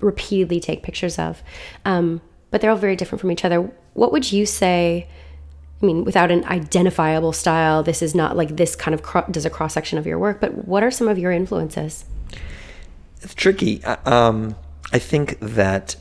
[0.00, 1.42] repeatedly take pictures of.
[1.84, 3.70] Um, but they're all very different from each other.
[3.94, 5.08] What would you say?
[5.82, 9.44] I mean, without an identifiable style, this is not like this kind of cro- does
[9.44, 10.40] a cross section of your work.
[10.40, 12.04] But what are some of your influences?
[13.20, 13.84] It's tricky.
[13.84, 14.54] Um,
[14.92, 15.96] I think that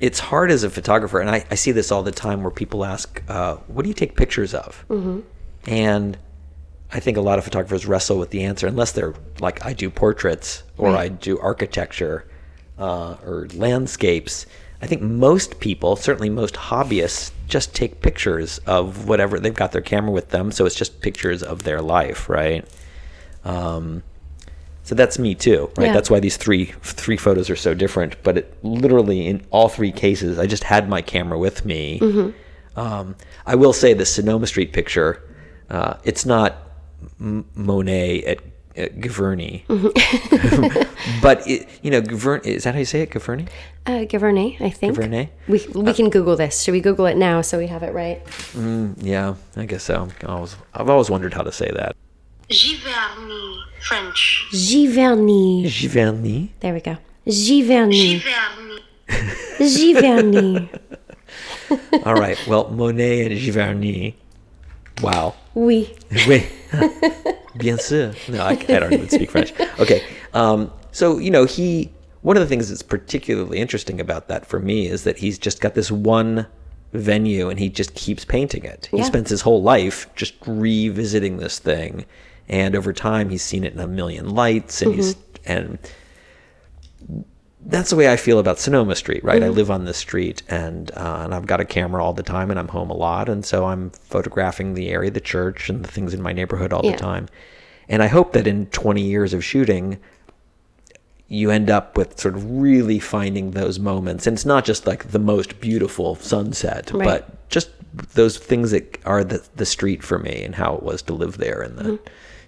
[0.00, 2.84] it's hard as a photographer, and I, I see this all the time where people
[2.84, 5.20] ask, uh, "What do you take pictures of?" Mm-hmm.
[5.66, 6.18] And
[6.92, 9.90] I think a lot of photographers wrestle with the answer unless they're like, "I do
[9.90, 11.00] portraits" or Right.
[11.00, 12.24] "I do architecture"
[12.78, 14.46] uh, or landscapes.
[14.80, 19.80] I think most people, certainly most hobbyists, just take pictures of whatever they've got their
[19.82, 22.64] camera with them, so it's just pictures of their life, right?
[23.44, 24.02] Um,
[24.82, 25.88] so that's me too, right?
[25.88, 25.92] Yeah.
[25.92, 28.22] That's why these three three photos are so different.
[28.22, 31.98] But it literally in all three cases, I just had my camera with me.
[32.00, 32.78] Mm-hmm.
[32.78, 35.22] Um, I will say the Sonoma Street picture,
[35.68, 36.56] uh, it's not
[37.20, 38.38] M- Monet at,
[38.78, 41.20] at Giverny, Mm-hmm.
[41.22, 43.10] but it, you know, Giverny is that how you say it?
[43.10, 43.48] Giverny?
[43.86, 44.96] Uh, Giverny, I think.
[44.96, 45.28] Giverny?
[45.48, 46.62] We we can Google this.
[46.62, 48.22] Should we Google it now so we have it right?
[49.02, 50.08] Yeah, I guess so.
[50.22, 51.96] I always, I've always wondered how to say that.
[52.48, 54.46] Giverny, French.
[54.52, 55.64] Giverny.
[55.66, 56.48] Giverny.
[56.60, 56.96] There we go.
[57.26, 58.20] Giverny.
[58.20, 58.80] Giverny.
[59.58, 60.68] Giverny.
[62.06, 62.38] All right.
[62.46, 64.14] Well, Monet and Giverny.
[65.02, 65.34] Wow.
[65.54, 65.94] Oui.
[66.26, 66.46] Oui.
[67.58, 68.14] Bien sûr.
[68.28, 69.52] No, I, I don't even speak French.
[69.78, 70.02] Okay.
[70.34, 71.90] Um, so, you know, he,
[72.22, 75.60] one of the things that's particularly interesting about that for me is that he's just
[75.60, 76.46] got this one
[76.92, 78.88] venue and he just keeps painting it.
[78.90, 79.04] He Yeah.
[79.04, 82.06] spends his whole life just revisiting this thing.
[82.48, 85.78] And over time, he's seen it in a million lights and he's, and
[87.68, 89.42] that's the way I feel about Sonoma Street, right?
[89.42, 92.50] I live on this street, and uh, and I've got a camera all the time,
[92.50, 95.88] and I'm home a lot, and so I'm photographing the area, the church, and the
[95.88, 96.92] things in my neighborhood all Yeah.
[96.92, 97.28] the time.
[97.88, 99.98] And I hope that in 20 years of shooting,
[101.28, 105.10] you end up with sort of really finding those moments, and it's not just like
[105.10, 107.04] the most beautiful sunset, Right.
[107.04, 107.68] but just
[108.14, 111.36] those things that are the the street for me, and how it was to live
[111.38, 111.82] there in the.
[111.84, 112.06] Mm-hmm.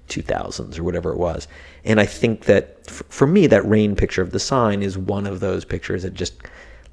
[0.09, 1.47] 2000s or whatever it was.
[1.85, 5.27] And I think that f- for me, that rain picture of the sign is one
[5.27, 6.35] of those pictures that just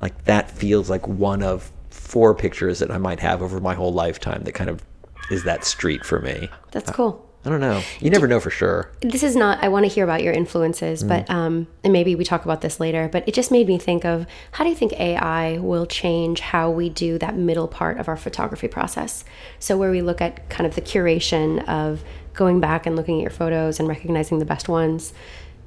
[0.01, 3.93] like that feels like one of four pictures that I might have over my whole
[3.93, 4.83] lifetime that kind of
[5.29, 6.49] is that street for me.
[6.71, 7.23] That's cool.
[7.45, 7.81] I don't know.
[8.01, 8.91] You never know for sure.
[9.01, 12.25] this is not i want to hear about your influences but um and maybe we
[12.25, 14.91] talk about this later but it just made me think of how do you think
[14.99, 19.23] ai will change how we do that middle part of our photography process
[19.59, 22.03] so where we look at kind of the curation of
[22.37, 25.11] going back and looking at your photos and recognizing the best ones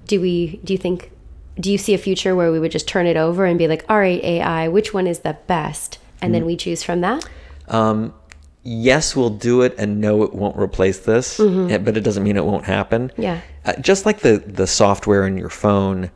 [0.07, 1.11] do we do you think
[1.59, 3.85] do you see a future where we would just turn it over and be like
[3.91, 7.25] all right ai which one is the best and then we choose from that
[8.63, 11.41] Yes, we'll do it, and no, it won't replace this.
[11.41, 13.09] eh, But it doesn't mean it won't happen.
[13.09, 13.23] Mm-hmm.
[13.23, 13.41] Yeah.
[13.65, 16.11] Uh, just like the the software in your phone,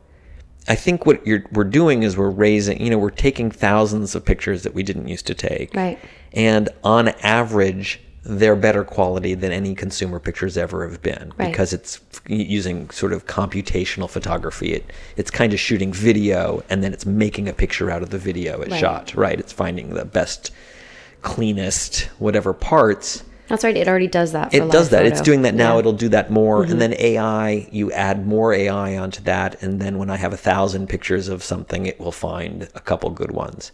[0.68, 2.82] I think what you're we're doing is we're raising.
[2.82, 5.74] You know, we're taking thousands of pictures that we didn't used to take.
[5.74, 5.98] Right.
[6.34, 11.50] And on average, they're better quality than any consumer pictures ever have been Right.
[11.50, 14.72] because it's using sort of computational photography.
[14.72, 18.18] It it's kind of shooting video and then it's making a picture out of the
[18.18, 18.80] video it Right.
[18.80, 19.14] shot.
[19.14, 19.38] Right.
[19.38, 20.50] It's finding the best,
[21.22, 23.22] cleanest, whatever parts.
[23.46, 25.04] that's right it already does that for It does that.
[25.04, 25.64] It's doing that now.
[25.64, 25.70] Yeah.
[25.72, 25.78] Mm-hmm.
[25.80, 26.62] It'll do that more.
[26.64, 29.62] And then AI, you add more AI onto that.
[29.62, 33.10] And then when I have a thousand pictures of something, it will find a couple
[33.10, 33.70] good ones.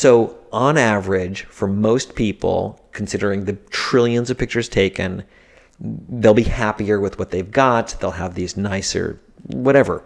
[0.00, 5.24] So, on average, for most people, considering the trillions of pictures taken,
[5.78, 7.96] they'll be happier with what they've got.
[8.00, 10.02] They'll have these nicer, whatever.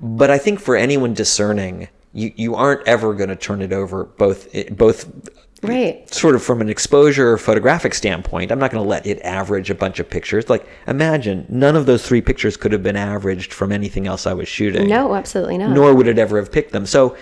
[0.00, 4.04] But I think for anyone discerning, you, you aren't ever going to turn it over
[4.04, 5.10] both both
[5.62, 9.68] right sort of from an exposure photographic standpoint, I'm not going to let it average
[9.68, 10.48] a bunch of pictures.
[10.48, 14.32] Like, imagine none of those three pictures could have been averaged from anything else I
[14.32, 14.88] was shooting.
[14.88, 16.86] no absolutely not Nor would it ever have picked them.
[16.86, 17.14] So,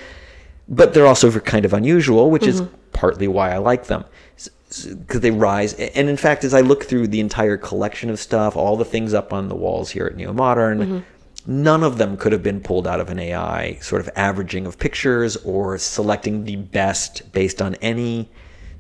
[0.70, 2.74] but they're also kind of unusual, which is mm-hmm.
[2.92, 4.04] partly why I like them.
[4.86, 5.74] Because they rise.
[5.74, 9.12] And in fact, as I look through the entire collection of stuff, all the things
[9.12, 10.98] up on the walls here at Neo Modern, mm-hmm.
[11.62, 14.78] none of them could have been pulled out of an AI sort of averaging of
[14.78, 18.30] pictures or selecting the best based on any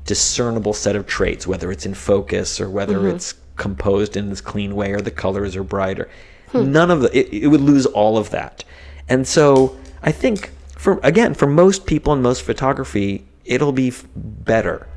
[0.06, 3.16] discernible set of traits, whether it's in focus or whether mm-hmm.
[3.16, 6.08] it's composed in this clean way or the colors are brighter.
[6.52, 6.70] Hmm.
[6.70, 8.62] None of the it, it would lose all of that.
[9.08, 14.88] And so I think for again for most people in most photography, it'll be better.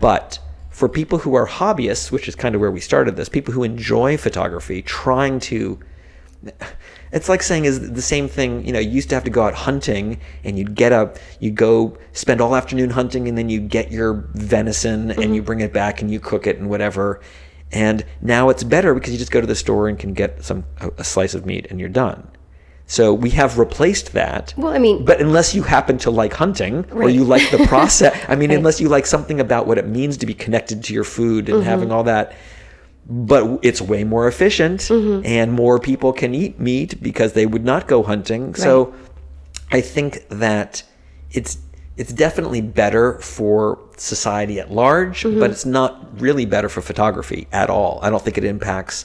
[0.00, 0.38] But
[0.70, 3.62] for people who are hobbyists, which is kind of where we started this, people who
[3.62, 5.78] enjoy photography, trying to
[7.12, 9.42] it's like saying is the same thing you know you used to have to go
[9.42, 13.60] out hunting and you'd get up you'd go spend all afternoon hunting and then you
[13.60, 15.34] get your venison and mm-hmm.
[15.34, 17.20] you bring it back and you cook it and whatever.
[17.70, 20.64] And now it's better because you just go to the store and can get some
[20.80, 22.26] a slice of meat and you're done
[22.96, 26.74] so we have replaced that Well, I mean- but unless you happen to like hunting
[26.92, 28.58] or you like the process i mean Right.
[28.60, 31.54] unless you like something about what it means to be connected to your food Mm-hmm.
[31.56, 32.26] and having all that
[33.30, 35.24] but it's way more efficient Mm-hmm.
[35.38, 38.72] and more people can eat meat because they would not go hunting so
[39.78, 40.82] i think that
[41.38, 41.52] it's
[42.00, 45.40] it's definitely better for society at large Mm-hmm.
[45.40, 48.96] but it's not really better for photography at all i don't think it impacts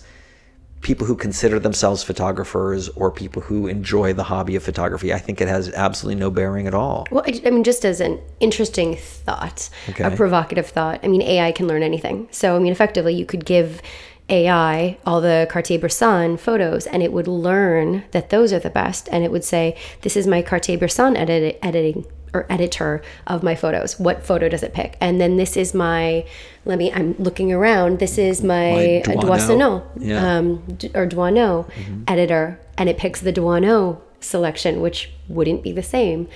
[0.81, 5.41] people who consider themselves photographers or people who enjoy the hobby of photography i think
[5.41, 8.95] it has absolutely no bearing at all Well, I, I mean, just as an interesting
[8.95, 10.99] thought, a provocative thought.
[11.03, 12.27] I mean, AI can learn anything.
[12.31, 13.81] So, I mean, effectively, you could give
[14.29, 19.23] AI all the Cartier-Bresson photos, and it would learn that those are the best, and
[19.23, 23.99] it would say, "This is my Cartier-Bresson edit- editing." Or editor of my photos.
[23.99, 24.97] What photo does it pick?
[25.01, 26.25] And then this is my.
[26.65, 26.91] Let me.
[26.91, 27.99] I'm looking around.
[27.99, 29.83] This is my, My uh, Doisneau.
[29.97, 30.37] Yeah.
[30.37, 30.63] um,
[30.93, 31.69] or Doisneau
[32.07, 36.27] editor, and it picks the Doisneau selection, which wouldn't be the same.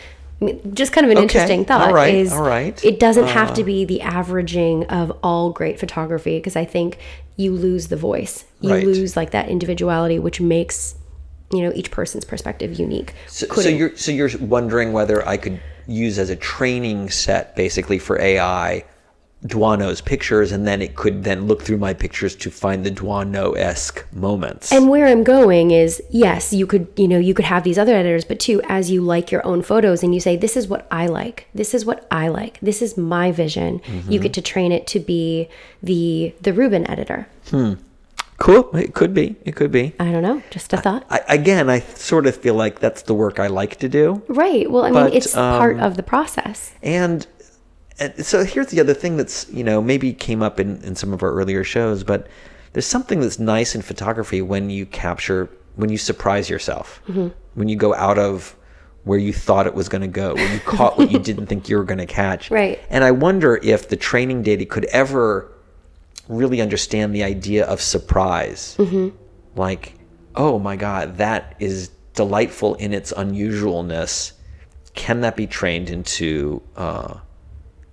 [0.41, 2.83] I mean, just kind of an Okay, interesting thought all right, is all right.
[2.83, 6.97] it doesn't have to be the averaging of all great photography because I think
[7.35, 8.45] you lose the voice.
[8.59, 8.83] You Right.
[8.85, 10.95] lose like that individuality, which makes
[11.53, 13.13] you know each person's perspective unique.
[13.27, 17.99] So, so you're so you're wondering whether I could use as a training set basically
[17.99, 18.83] for AI
[19.43, 23.53] Doisneau's pictures, and then it could then look through my pictures to find the Doisneau
[23.53, 24.71] esque moments.
[24.71, 27.95] And where I'm going is yes, you could, you know, you could have these other
[27.95, 30.87] editors, but too, as you like your own photos and you say, this is what
[30.91, 34.17] I like, this is what I like, this is my vision, you Mm-hmm.
[34.21, 35.49] get to train it to be
[35.81, 37.27] the the Rubin editor.
[38.41, 39.93] Cool, it could be, it could be.
[39.99, 41.05] I don't know, just a thought.
[41.09, 44.69] I, again, I sort of feel like that's the work I like to do, right.
[44.69, 46.73] Well, I but, mean, it's part um, of the process.
[46.81, 47.25] and.
[47.99, 51.13] And so here's the other thing that's you know maybe came up in, in some
[51.13, 52.25] of our earlier shows, but
[52.73, 57.01] there's something that's nice in photography when you capture when you surprise yourself,
[57.53, 58.55] when you go out of
[59.03, 61.69] where you thought it was going to go, when you caught what you didn't think
[61.69, 62.51] you were going to catch.
[62.51, 62.79] Right.
[62.89, 65.51] And I wonder if the training data could ever
[66.31, 68.75] really understand the idea of surprise.
[69.55, 69.93] Like,
[70.35, 74.33] oh my God, that is delightful in its unusualness.
[74.93, 77.15] Can that be trained into uh,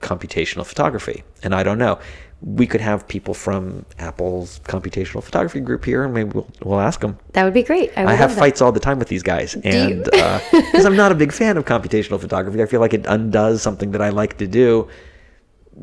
[0.00, 1.24] computational photography?
[1.42, 1.98] And I don't know.
[2.40, 7.00] We could have people from Apple's computational photography group here, and maybe we'll, we'll ask
[7.00, 7.18] them.
[7.32, 7.90] That would be great.
[7.96, 11.16] I, I have fights all the time with these guys, and because I'm not a
[11.16, 14.46] big fan of computational photography, I feel like it undoes something that I like to
[14.46, 14.86] do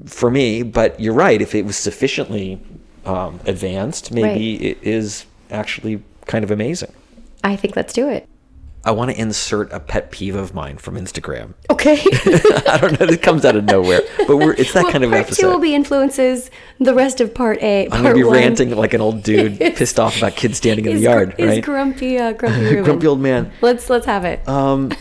[0.06, 0.64] for me.
[0.64, 2.62] But you're right; if it was sufficiently
[3.06, 6.92] um, advanced, maybe it is actually kind of amazing.
[7.44, 8.28] I think let's do it.
[8.86, 11.56] I want to insert a pet peeve of mine from Instagram.
[11.72, 11.96] Okay.
[12.68, 15.10] I don't know; it comes out of nowhere, but we're it's that well, kind of
[15.10, 15.42] part episode.
[15.42, 17.86] two will be influences the rest of part A.
[17.90, 20.98] I'm gonna be one ranting like an old dude, pissed off about kids standing in
[20.98, 21.64] the yard, is right?
[21.64, 22.82] grumpy, uh, grumpy.
[22.82, 23.52] Grumpy old man.
[23.62, 24.48] Let's let's have it.
[24.48, 24.92] Um,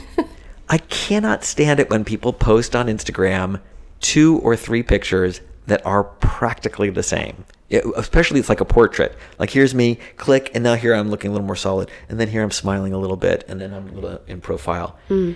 [0.68, 3.60] I cannot stand it when people post on Instagram
[4.04, 7.44] two or three pictures that are practically the same.
[7.70, 9.16] It- especially it's like a portrait.
[9.38, 12.28] Like here's me, click, and now here I'm looking a little more solid, and then
[12.28, 15.32] here I'm smiling a little bit, and then I'm a little in profile, Hmm.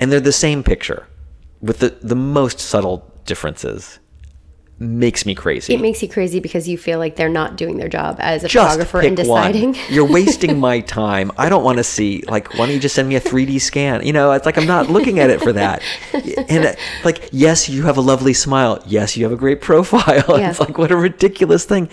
[0.00, 1.06] and they're the same picture
[1.62, 4.00] with the the most subtle differences.
[4.80, 5.74] Makes me crazy.
[5.74, 8.48] it makes you crazy because you feel like they're not doing their job as a
[8.48, 9.72] just photographer in deciding.
[9.72, 9.80] one.
[9.90, 11.32] You're wasting my time.
[11.36, 14.06] I don't want to see like why don't you just send me a 3D scan?
[14.06, 15.82] You know, it's like I'm not looking at it for that.
[16.48, 16.72] And uh,
[17.04, 18.80] like yes, you have a lovely smile.
[18.86, 20.24] Yes, you have a great profile.
[20.38, 20.50] Yeah.
[20.50, 21.88] It's like what a ridiculous thing.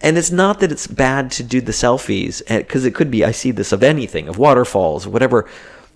[0.00, 3.32] And it's not that it's bad to do the selfies because it could be I
[3.32, 5.46] see this of anything, of waterfalls, whatever,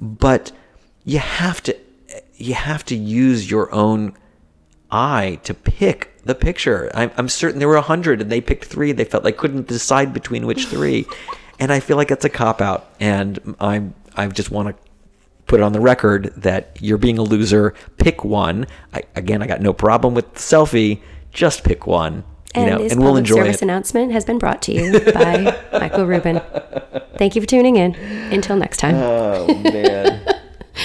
[0.01, 0.53] but
[1.05, 1.77] you have to
[2.37, 4.15] you have to use your own
[4.93, 6.91] eye to pick the picture.
[6.95, 8.93] I'm, I'm certain there were a hundred and they picked three.
[8.93, 11.07] They felt like couldn't decide between which three,
[11.59, 12.89] and I feel like that's a cop out.
[13.01, 14.75] And I'm I just want to
[15.47, 17.75] put it on the record that you're being a loser.
[17.99, 18.67] Pick one.
[18.95, 21.01] I, again, I got no problem with the selfie.
[21.33, 22.25] just pick one.
[22.55, 23.63] You And know, this and we'll enjoy service it.
[23.63, 26.41] announcement has been brought to you by Michael Rubin.
[27.17, 27.95] Thank you for tuning in.
[27.95, 28.95] Until next time.
[28.97, 30.39] Oh man.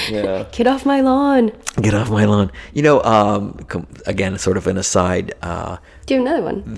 [0.09, 0.45] Yeah.
[0.51, 1.51] Get off my lawn.
[1.81, 2.51] Get off my lawn.
[2.73, 5.33] You know, um, com- again, sort of an aside.
[5.41, 6.63] Uh, Do another one.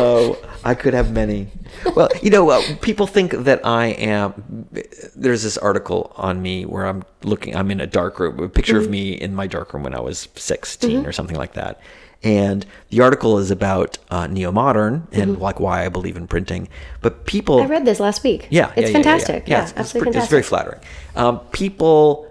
[0.00, 1.48] oh, I could have many.
[1.94, 4.66] Well, you know, uh, people think that I am.
[5.14, 7.56] There's this article on me where I'm looking.
[7.56, 8.38] I'm in a dark room.
[8.40, 8.84] A picture Mm-hmm.
[8.84, 11.80] of me in my dark room when I was 16 or something like that.
[12.22, 16.68] And the article is about uh, neo modern and like why I believe in printing.
[17.00, 17.66] But people, Mm-hmm.
[17.72, 18.48] I read this last week.
[18.50, 19.46] yeah, It's yeah, fantastic.
[19.46, 20.24] Yeah, Yeah, it's, it's absolutely fantastic.
[20.24, 20.80] It's very flattering.
[21.14, 22.24] Um, people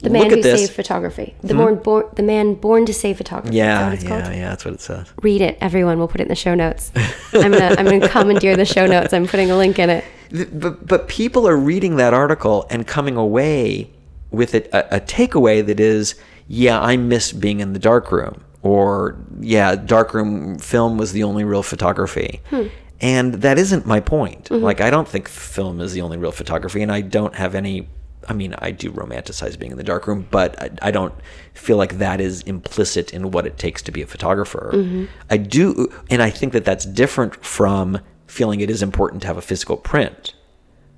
[0.00, 0.60] the man look who at this.
[0.62, 1.34] saved photography.
[1.42, 3.56] The born, born, the man born to save photography.
[3.56, 4.34] Yeah, yeah, called?
[4.34, 4.48] yeah.
[4.50, 5.10] That's what it says.
[5.22, 5.98] Read it, everyone.
[5.98, 6.92] We'll put it in the show notes.
[7.32, 9.12] I'm gonna, I'm gonna commandeer the show notes.
[9.12, 10.04] I'm putting a link in it.
[10.52, 13.90] But but people are reading that article and coming away
[14.30, 16.14] with it a, a takeaway that is
[16.48, 21.62] yeah i miss being in the darkroom or yeah darkroom film was the only real
[21.62, 22.40] photography.
[22.50, 22.66] Hmm.
[22.98, 24.44] And that isn't my point.
[24.44, 24.64] Mm-hmm.
[24.64, 27.88] Like i don't think film is the only real photography and i don't have any
[28.28, 31.14] i mean i do romanticize being in the darkroom but I, I don't
[31.54, 34.70] feel like that is implicit in what it takes to be a photographer.
[34.74, 35.04] Mm-hmm.
[35.30, 39.36] I do and i think that that's different from feeling it is important to have
[39.36, 40.34] a physical print.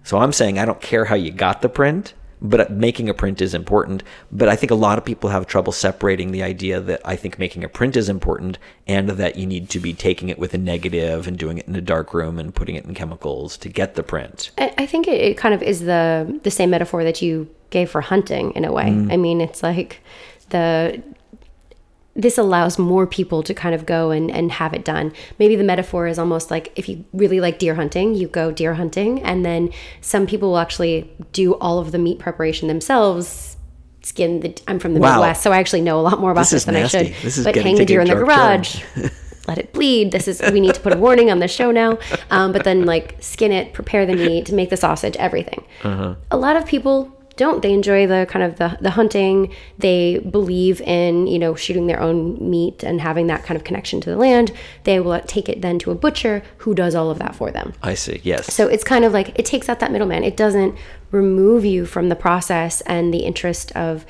[0.03, 3.41] So I'm saying I don't care how you got the print, but making a print
[3.41, 4.03] is important.
[4.31, 7.39] But I think a lot of people have trouble separating the idea that I think
[7.39, 10.59] making a print is important and that you need to be taking it with a
[10.59, 13.95] negative and doing it in a dark room and putting it in chemicals to get
[13.95, 14.51] the print.
[14.59, 18.01] I, think it, it kind of is the the same metaphor that you gave for
[18.01, 18.87] hunting in a way.
[18.87, 19.13] Mm.
[19.13, 20.01] I mean, it's like
[20.51, 21.03] the
[22.19, 25.13] this allows more people to kind of go and, and have it done.
[25.39, 28.75] Maybe the metaphor is almost like if you really like deer hunting, you go deer
[28.75, 33.57] hunting, and then some people will actually do all of the meat preparation themselves.
[34.03, 34.61] Skin the.
[34.67, 35.13] I'm from the Wow.
[35.15, 36.99] Midwest, so I actually know a lot more about This this, than nasty.
[36.99, 37.15] I should.
[37.23, 38.83] This is but hang the deer in the garage.
[39.47, 40.11] let it bleed.
[40.13, 41.99] This is we need to put a warning on the show now.
[42.31, 45.65] Um, but then like skin it, prepare the meat, make the sausage, everything.
[45.85, 46.17] Uh-huh.
[46.31, 47.63] A lot of people don't.
[47.63, 49.55] They enjoy the kind of the, the hunting.
[49.79, 54.03] They believe in you know shooting their own meat and having that kind of connection
[54.03, 54.53] to the land.
[54.85, 57.73] They will take it then to a butcher who does all of that for them.
[57.83, 58.21] I see.
[58.23, 58.53] Yes.
[58.53, 60.23] So it's kind of like it takes out that middleman.
[60.25, 60.77] It doesn't
[61.11, 64.05] remove you from the process and the interest of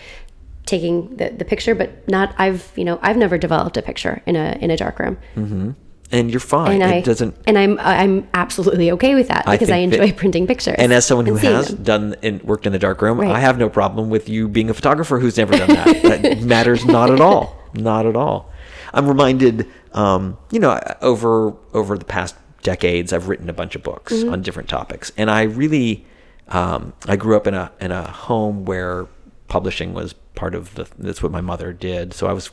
[0.66, 4.34] taking the, the picture, but not I've you know I've never developed a picture in
[4.34, 5.70] a in a dark room mm-hmm.
[6.10, 6.80] And you're fine.
[6.82, 7.36] and it I doesn't.
[7.46, 10.76] and I'm I'm absolutely okay with that because I, think enjoy that- printing pictures.
[10.78, 11.82] And as someone who has them.
[11.82, 13.30] done and worked in the dark room, Right.
[13.30, 16.02] I have no problem with you being a photographer who's never done that.
[16.02, 17.56] that matters not at all.
[17.74, 18.50] Not at all.
[18.94, 23.82] I'm reminded, um, you know, over over the past decades, I've written a bunch of
[23.82, 24.32] books Mm-hmm.
[24.32, 26.06] on different topics, and I really,
[26.48, 29.06] um, I grew up in a in a home where
[29.48, 30.86] publishing was part of the.
[30.98, 32.14] That's what my mother did.
[32.14, 32.50] So I was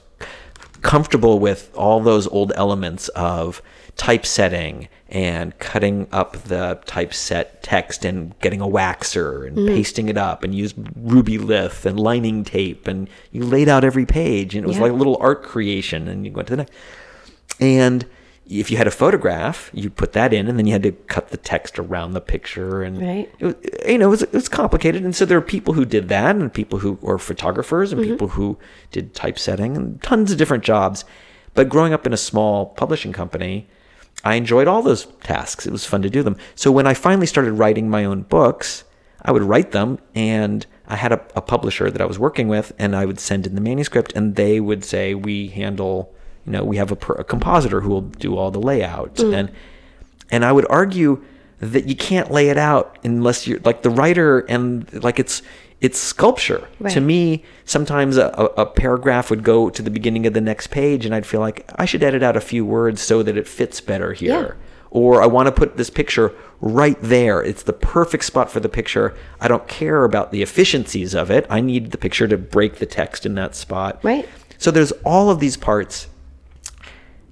[0.85, 3.59] comfortable with all those old elements of
[3.97, 9.73] typesetting and cutting up the typeset text and getting a waxer and mm-hmm.
[9.73, 14.53] pasting it up and use Rubylith and lining tape and you laid out every page
[14.53, 14.83] and it was Yeah.
[14.83, 16.73] like a little art creation and you went to the next
[17.59, 18.05] and
[18.47, 21.29] if you had a photograph, you'd put that in, and then you had to cut
[21.29, 23.31] the text around the picture, and Right.
[23.39, 25.03] it you know, it was, it was complicated.
[25.03, 28.11] And so there are people who did that, and people who were photographers, and mm-hmm.
[28.11, 28.57] people who
[28.91, 31.05] did typesetting, and tons of different jobs.
[31.55, 33.67] But growing up in a small publishing company,
[34.23, 35.65] I enjoyed all those tasks.
[35.65, 36.37] It was fun to do them.
[36.53, 38.83] So when I finally started writing my own books,
[39.23, 42.73] I would write them, and I had a, a publisher that I was working with,
[42.77, 46.14] and I would send in the manuscript, and they would say, "We handle."
[46.45, 49.33] You know we have a, a compositor who will do all the layout mm.
[49.33, 49.51] and
[50.31, 51.23] and i would argue
[51.59, 55.41] that you can't lay it out unless you're like the writer and like it's
[55.81, 56.67] it's sculpture.
[56.89, 60.67] To me sometimes a, a a paragraph would go to the beginning of the next
[60.67, 63.47] page and i'd feel like i should edit out a few words so that it
[63.47, 64.57] fits better here.
[64.91, 67.43] Or i want to put this picture right there.
[67.43, 69.13] It's the perfect spot for the picture.
[69.41, 71.45] I don't care about the efficiencies of it.
[71.49, 73.99] I need the picture to break the text in that spot.
[74.03, 74.27] Right.
[74.57, 76.07] so there's all of these parts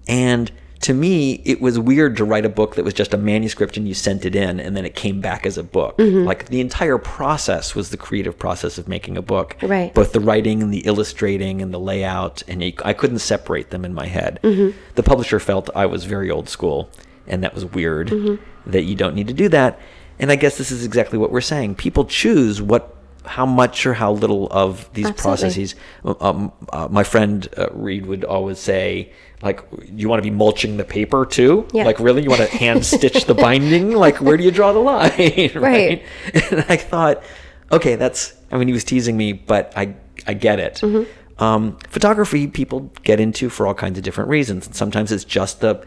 [0.07, 0.51] and
[0.83, 3.87] to me, it was weird to write a book that was just a manuscript and
[3.87, 5.97] you sent it in and then it came back as a book.
[5.97, 6.25] Mm-hmm.
[6.27, 9.55] Like the entire process was the creative process of making a book.
[9.61, 9.93] Right.
[9.93, 12.43] Both the writing and the illustrating and the layout.
[12.49, 14.41] And I couldn't separate them in my head.
[14.43, 14.77] Mm-hmm.
[14.95, 16.89] The publisher felt I was very old school
[17.27, 18.71] and that was weird Mm-hmm.
[18.71, 19.79] that you don't need to do that.
[20.19, 21.75] And I guess this is exactly what we're saying.
[21.75, 22.93] People choose what
[23.25, 25.21] how much or how little of these Absolutely.
[25.21, 30.35] processes um, uh, my friend uh, Reed would always say, like, you want to be
[30.35, 31.67] mulching the paper too?
[31.73, 31.83] Yeah.
[31.83, 32.23] Like, really?
[32.23, 33.93] You want to hand stitch the binding?
[34.03, 35.11] Like, where do you draw the line?
[35.17, 35.55] right?
[35.55, 36.03] Right.
[36.33, 37.23] And I thought,
[37.71, 39.95] okay, that's, I mean, he was teasing me, but I,
[40.27, 40.75] I get it.
[40.75, 41.43] Mm-hmm.
[41.43, 44.65] Um, photography people get into for all kinds of different reasons.
[44.65, 45.85] And sometimes it's just the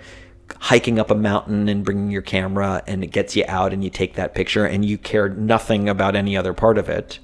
[0.61, 3.91] hiking up a mountain and bringing your camera and it gets you out and you
[3.91, 7.19] take that picture and you care nothing about any other part of it.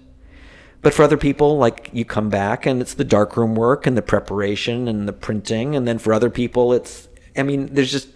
[0.82, 4.02] But for other people, like you come back and it's the darkroom work and the
[4.02, 5.76] preparation and the printing.
[5.76, 8.08] And then for other people, it's, I mean, there's just,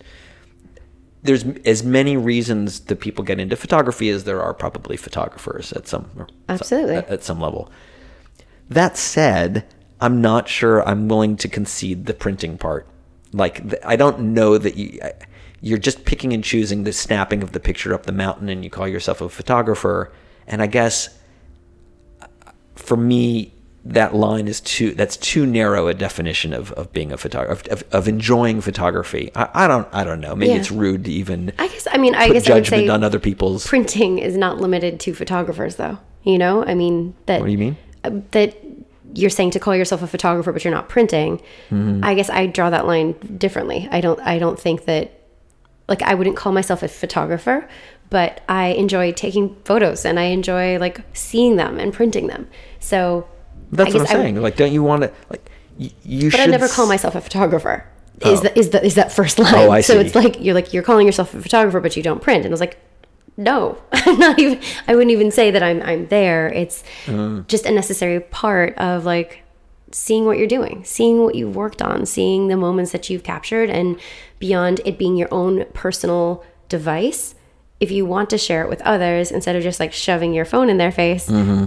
[1.22, 5.86] there's as many reasons that people get into photography as there are probably photographers at
[5.86, 6.10] some
[6.48, 6.96] Absolutely.
[6.96, 7.70] at, some level.
[8.68, 9.64] That said,
[10.00, 12.88] I'm not sure I'm willing to concede the printing part.
[13.32, 15.12] Like I don't know that you I-
[15.62, 18.70] you're just picking and choosing the snapping of the picture up the mountain and you
[18.70, 20.12] call yourself a photographer.
[20.46, 21.18] And I guess
[22.76, 23.52] for me
[23.84, 27.84] that line is too that's too narrow a definition of, of being a photographer of,
[27.92, 29.30] of enjoying photography.
[29.36, 30.34] I, I don't I don't know.
[30.34, 30.58] Maybe Yeah.
[30.58, 33.20] it's rude to even I guess I mean I guess I would judgment on other
[33.20, 33.64] people's.
[33.66, 35.98] printing is not limited to photographers though.
[36.24, 36.64] You know?
[36.64, 37.76] I mean that What do you mean?
[38.02, 38.56] uh, that
[39.14, 41.38] you're saying to call yourself a photographer but you're not printing.
[41.70, 42.00] Mm-hmm.
[42.04, 43.88] I guess I draw that line differently.
[43.92, 45.12] I don't I don't think that
[45.88, 47.68] like I wouldn't call myself a photographer,
[48.10, 52.48] but I enjoy taking photos and I enjoy like seeing them and printing them.
[52.80, 53.26] So
[53.72, 54.42] That's what I'm I would- saying.
[54.42, 57.84] like, don't you want to like y- you but I never call myself a photographer.
[58.22, 58.42] Is Oh.
[58.44, 59.54] that is that is that first line?
[59.54, 60.00] Oh, I so see.
[60.06, 62.44] it's like you're like you're calling yourself a photographer, but you don't print.
[62.44, 62.78] And I was like,
[63.36, 64.58] no, I'm not even.
[64.88, 66.48] I wouldn't even say that I'm I'm there.
[66.48, 67.46] It's Mm.
[67.48, 69.42] just a necessary part of like
[69.92, 73.68] seeing what you're doing, seeing what you've worked on, seeing the moments that you've captured,
[73.70, 73.98] and
[74.38, 77.34] beyond it being your own personal device.
[77.80, 80.70] If you want to share it with others instead of just like shoving your phone
[80.70, 81.66] in their face, Mm-hmm.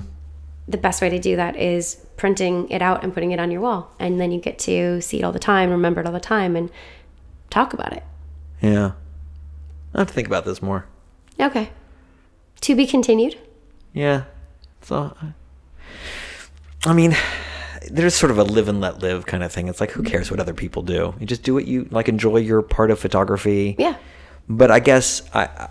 [0.68, 3.62] the best way to do that is printing it out and putting it on your
[3.62, 3.94] wall.
[4.00, 6.56] And then you get to see it all the time, remember it all the time,
[6.56, 6.70] and
[7.50, 8.04] talk about it.
[8.62, 8.92] Yeah.
[9.96, 10.86] I have to think about this more.
[11.40, 11.70] Okay.
[12.62, 13.38] To be continued.
[13.94, 14.24] Yeah.
[14.82, 15.16] So,
[16.86, 17.16] I mean,
[17.90, 19.68] there's sort of a live and let live kind of thing.
[19.68, 21.14] It's like, who cares what other people do?
[21.20, 22.10] You just do what you like.
[22.10, 23.76] Enjoy your part of photography.
[23.80, 23.96] Yeah.
[24.48, 25.70] But I guess I,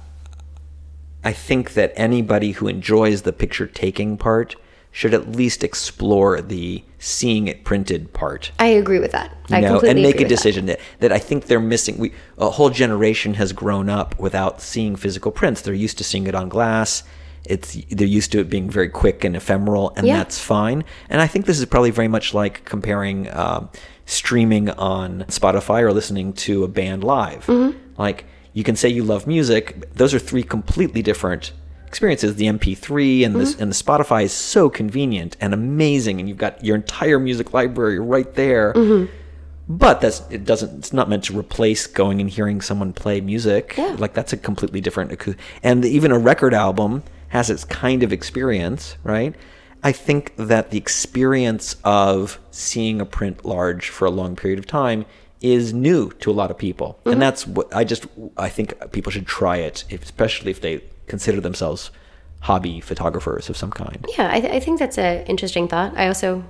[1.29, 4.57] I think that anybody who enjoys the picture taking part
[4.91, 8.51] should at least explore the seeing it printed part.
[8.59, 9.37] I agree with that.
[9.51, 10.37] I you know, completely and make a with that.
[10.37, 11.99] decision that, that I think they're missing.
[11.99, 15.61] We a whole generation has grown up without seeing physical prints.
[15.61, 17.03] They're used to seeing it on glass.
[17.45, 20.17] It's they're used to it being very quick and ephemeral, and Yeah.
[20.17, 20.83] that's fine.
[21.11, 23.69] And I think this is probably very much like comparing um,
[24.07, 27.45] streaming on Spotify or listening to a band live.
[27.47, 27.77] Mm-hmm.
[27.99, 28.25] Like
[28.59, 29.95] you can say you love music.
[29.95, 31.53] Those are three completely different
[31.87, 32.35] experiences.
[32.35, 33.63] The MP3 and this Mm-hmm.
[33.63, 38.01] and the Spotify is so convenient and amazing, and you've got your entire music library
[38.01, 38.73] right there.
[38.73, 39.15] Mm-hmm.
[39.69, 43.77] But that's it doesn't it's not meant to replace going and hearing someone play music.
[43.79, 43.95] Yeah.
[43.97, 45.09] Like that's a completely different
[45.63, 49.37] and even a record album has its kind of experience, right?
[49.85, 54.67] I think that the experience of seeing a print large for a long period of
[54.67, 55.05] time
[55.41, 56.99] is new to a lot of people.
[57.05, 57.21] And mm-hmm.
[57.21, 61.91] that's what I just I think people should try it, especially if they consider themselves
[62.41, 64.05] hobby photographers of some kind.
[64.17, 65.97] Yeah, I, th- I think that's an interesting thought.
[65.97, 66.45] I also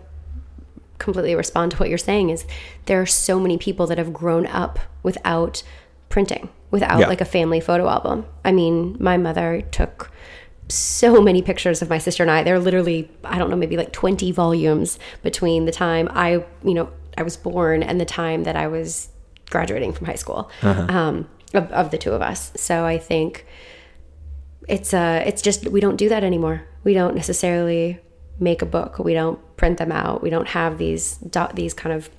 [0.99, 2.45] completely respond to what you're saying is
[2.87, 5.63] there are so many people that have grown up without
[6.09, 7.09] printing, without Yeah.
[7.09, 8.27] like a family photo album.
[8.45, 10.11] I mean, my mother took
[10.69, 12.43] so many pictures of my sister and I.
[12.43, 16.75] There are literally, I don't know, maybe like 20 volumes between the time I, you
[16.75, 19.09] know, I was born and the time that I was
[19.51, 22.53] graduating from high school um, of, of the two of us.
[22.57, 23.45] So I think
[24.69, 27.99] it's uh it's just we don't do that anymore we don't necessarily
[28.39, 31.95] make a book we don't print them out we don't have these dot these kind
[31.99, 32.11] of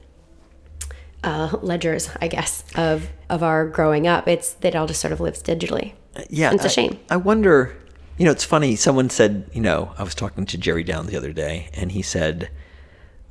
[1.24, 5.20] uh, ledgers i guess of of our growing up it's that all just sort of
[5.20, 5.93] lives digitally
[6.30, 7.00] Yeah, It's a I- shame.
[7.10, 7.76] I wonder.
[8.18, 8.76] You know, it's funny.
[8.76, 12.02] Someone said, you know, I was talking to Jerry Down the other day, and he
[12.02, 12.50] said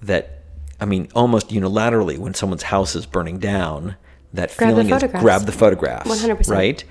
[0.01, 0.38] that,
[0.81, 3.97] I mean, almost unilaterally, when someone's house is burning down,
[4.33, 6.09] that Grab feeling is grab the photographs.
[6.09, 6.49] 100%.
[6.49, 6.85] Right.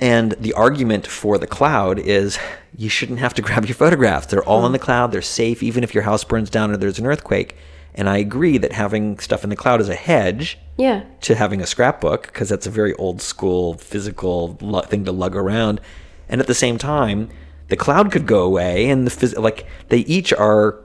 [0.00, 2.38] And the argument for the cloud is
[2.76, 4.26] you shouldn't have to grab your photographs.
[4.26, 5.12] They're all in the cloud.
[5.12, 7.56] They're safe, even if your house burns down or there's an earthquake.
[7.94, 11.60] And I agree that having stuff in the cloud is a hedge yeah to having
[11.60, 14.54] a scrapbook because that's a very old school physical
[14.86, 15.80] thing to lug around
[16.28, 17.28] and at the same time
[17.68, 20.78] the cloud could go away and the phys- like they each are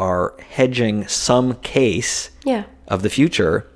[0.00, 2.64] are hedging some case yeah.
[2.88, 3.66] of the future.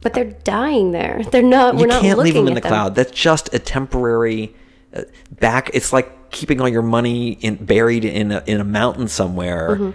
[0.00, 1.22] But they're dying there.
[1.30, 2.94] They're not you we're not can't leave them in the cloud.
[2.94, 4.54] That's just a temporary
[4.94, 5.02] uh,
[5.40, 9.92] back it's like keeping all your money in buried in a, in a mountain somewhere.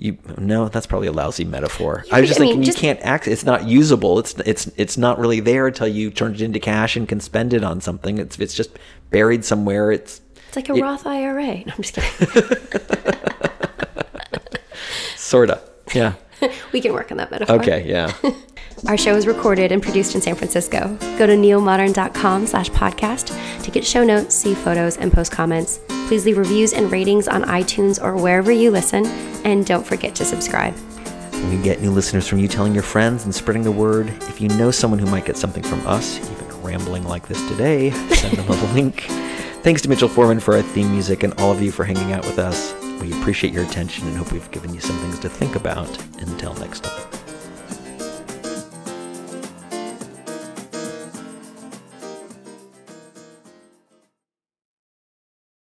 [0.00, 2.04] You no that's probably a lousy metaphor.
[2.10, 2.42] I was just Mm-hmm.
[2.42, 4.18] I mean, thinking just- you can't access it's not usable.
[4.18, 7.52] It's it's it's not really there until you turn it into cash and can spend
[7.54, 8.18] it on something.
[8.18, 8.78] It's it's just
[9.10, 9.90] buried somewhere.
[9.92, 12.40] It's it's like a it- roth ira no, i'm just kidding
[15.28, 15.60] sorta
[15.94, 16.14] yeah
[16.72, 17.56] we can work on that metaphor.
[17.56, 18.12] Okay, yeah.
[18.86, 20.96] Our show is recorded and produced in San Francisco.
[21.18, 25.80] Go to neomodern.com slash podcast to get show notes, see photos, and post comments.
[26.06, 29.04] Please leave reviews and ratings on iTunes or wherever you listen,
[29.44, 30.74] and don't forget to subscribe.
[31.50, 34.08] We get new listeners from you telling your friends and spreading the word.
[34.28, 37.90] If you know someone who might get something from us, even rambling like this today,
[38.14, 39.02] send them a link.
[39.62, 42.24] Thanks to Mitchell Foreman for our theme music and all of you for hanging out
[42.24, 42.72] with us.
[43.00, 45.88] We appreciate your attention and hope we've given you some things to think about.
[46.20, 47.07] Until next time.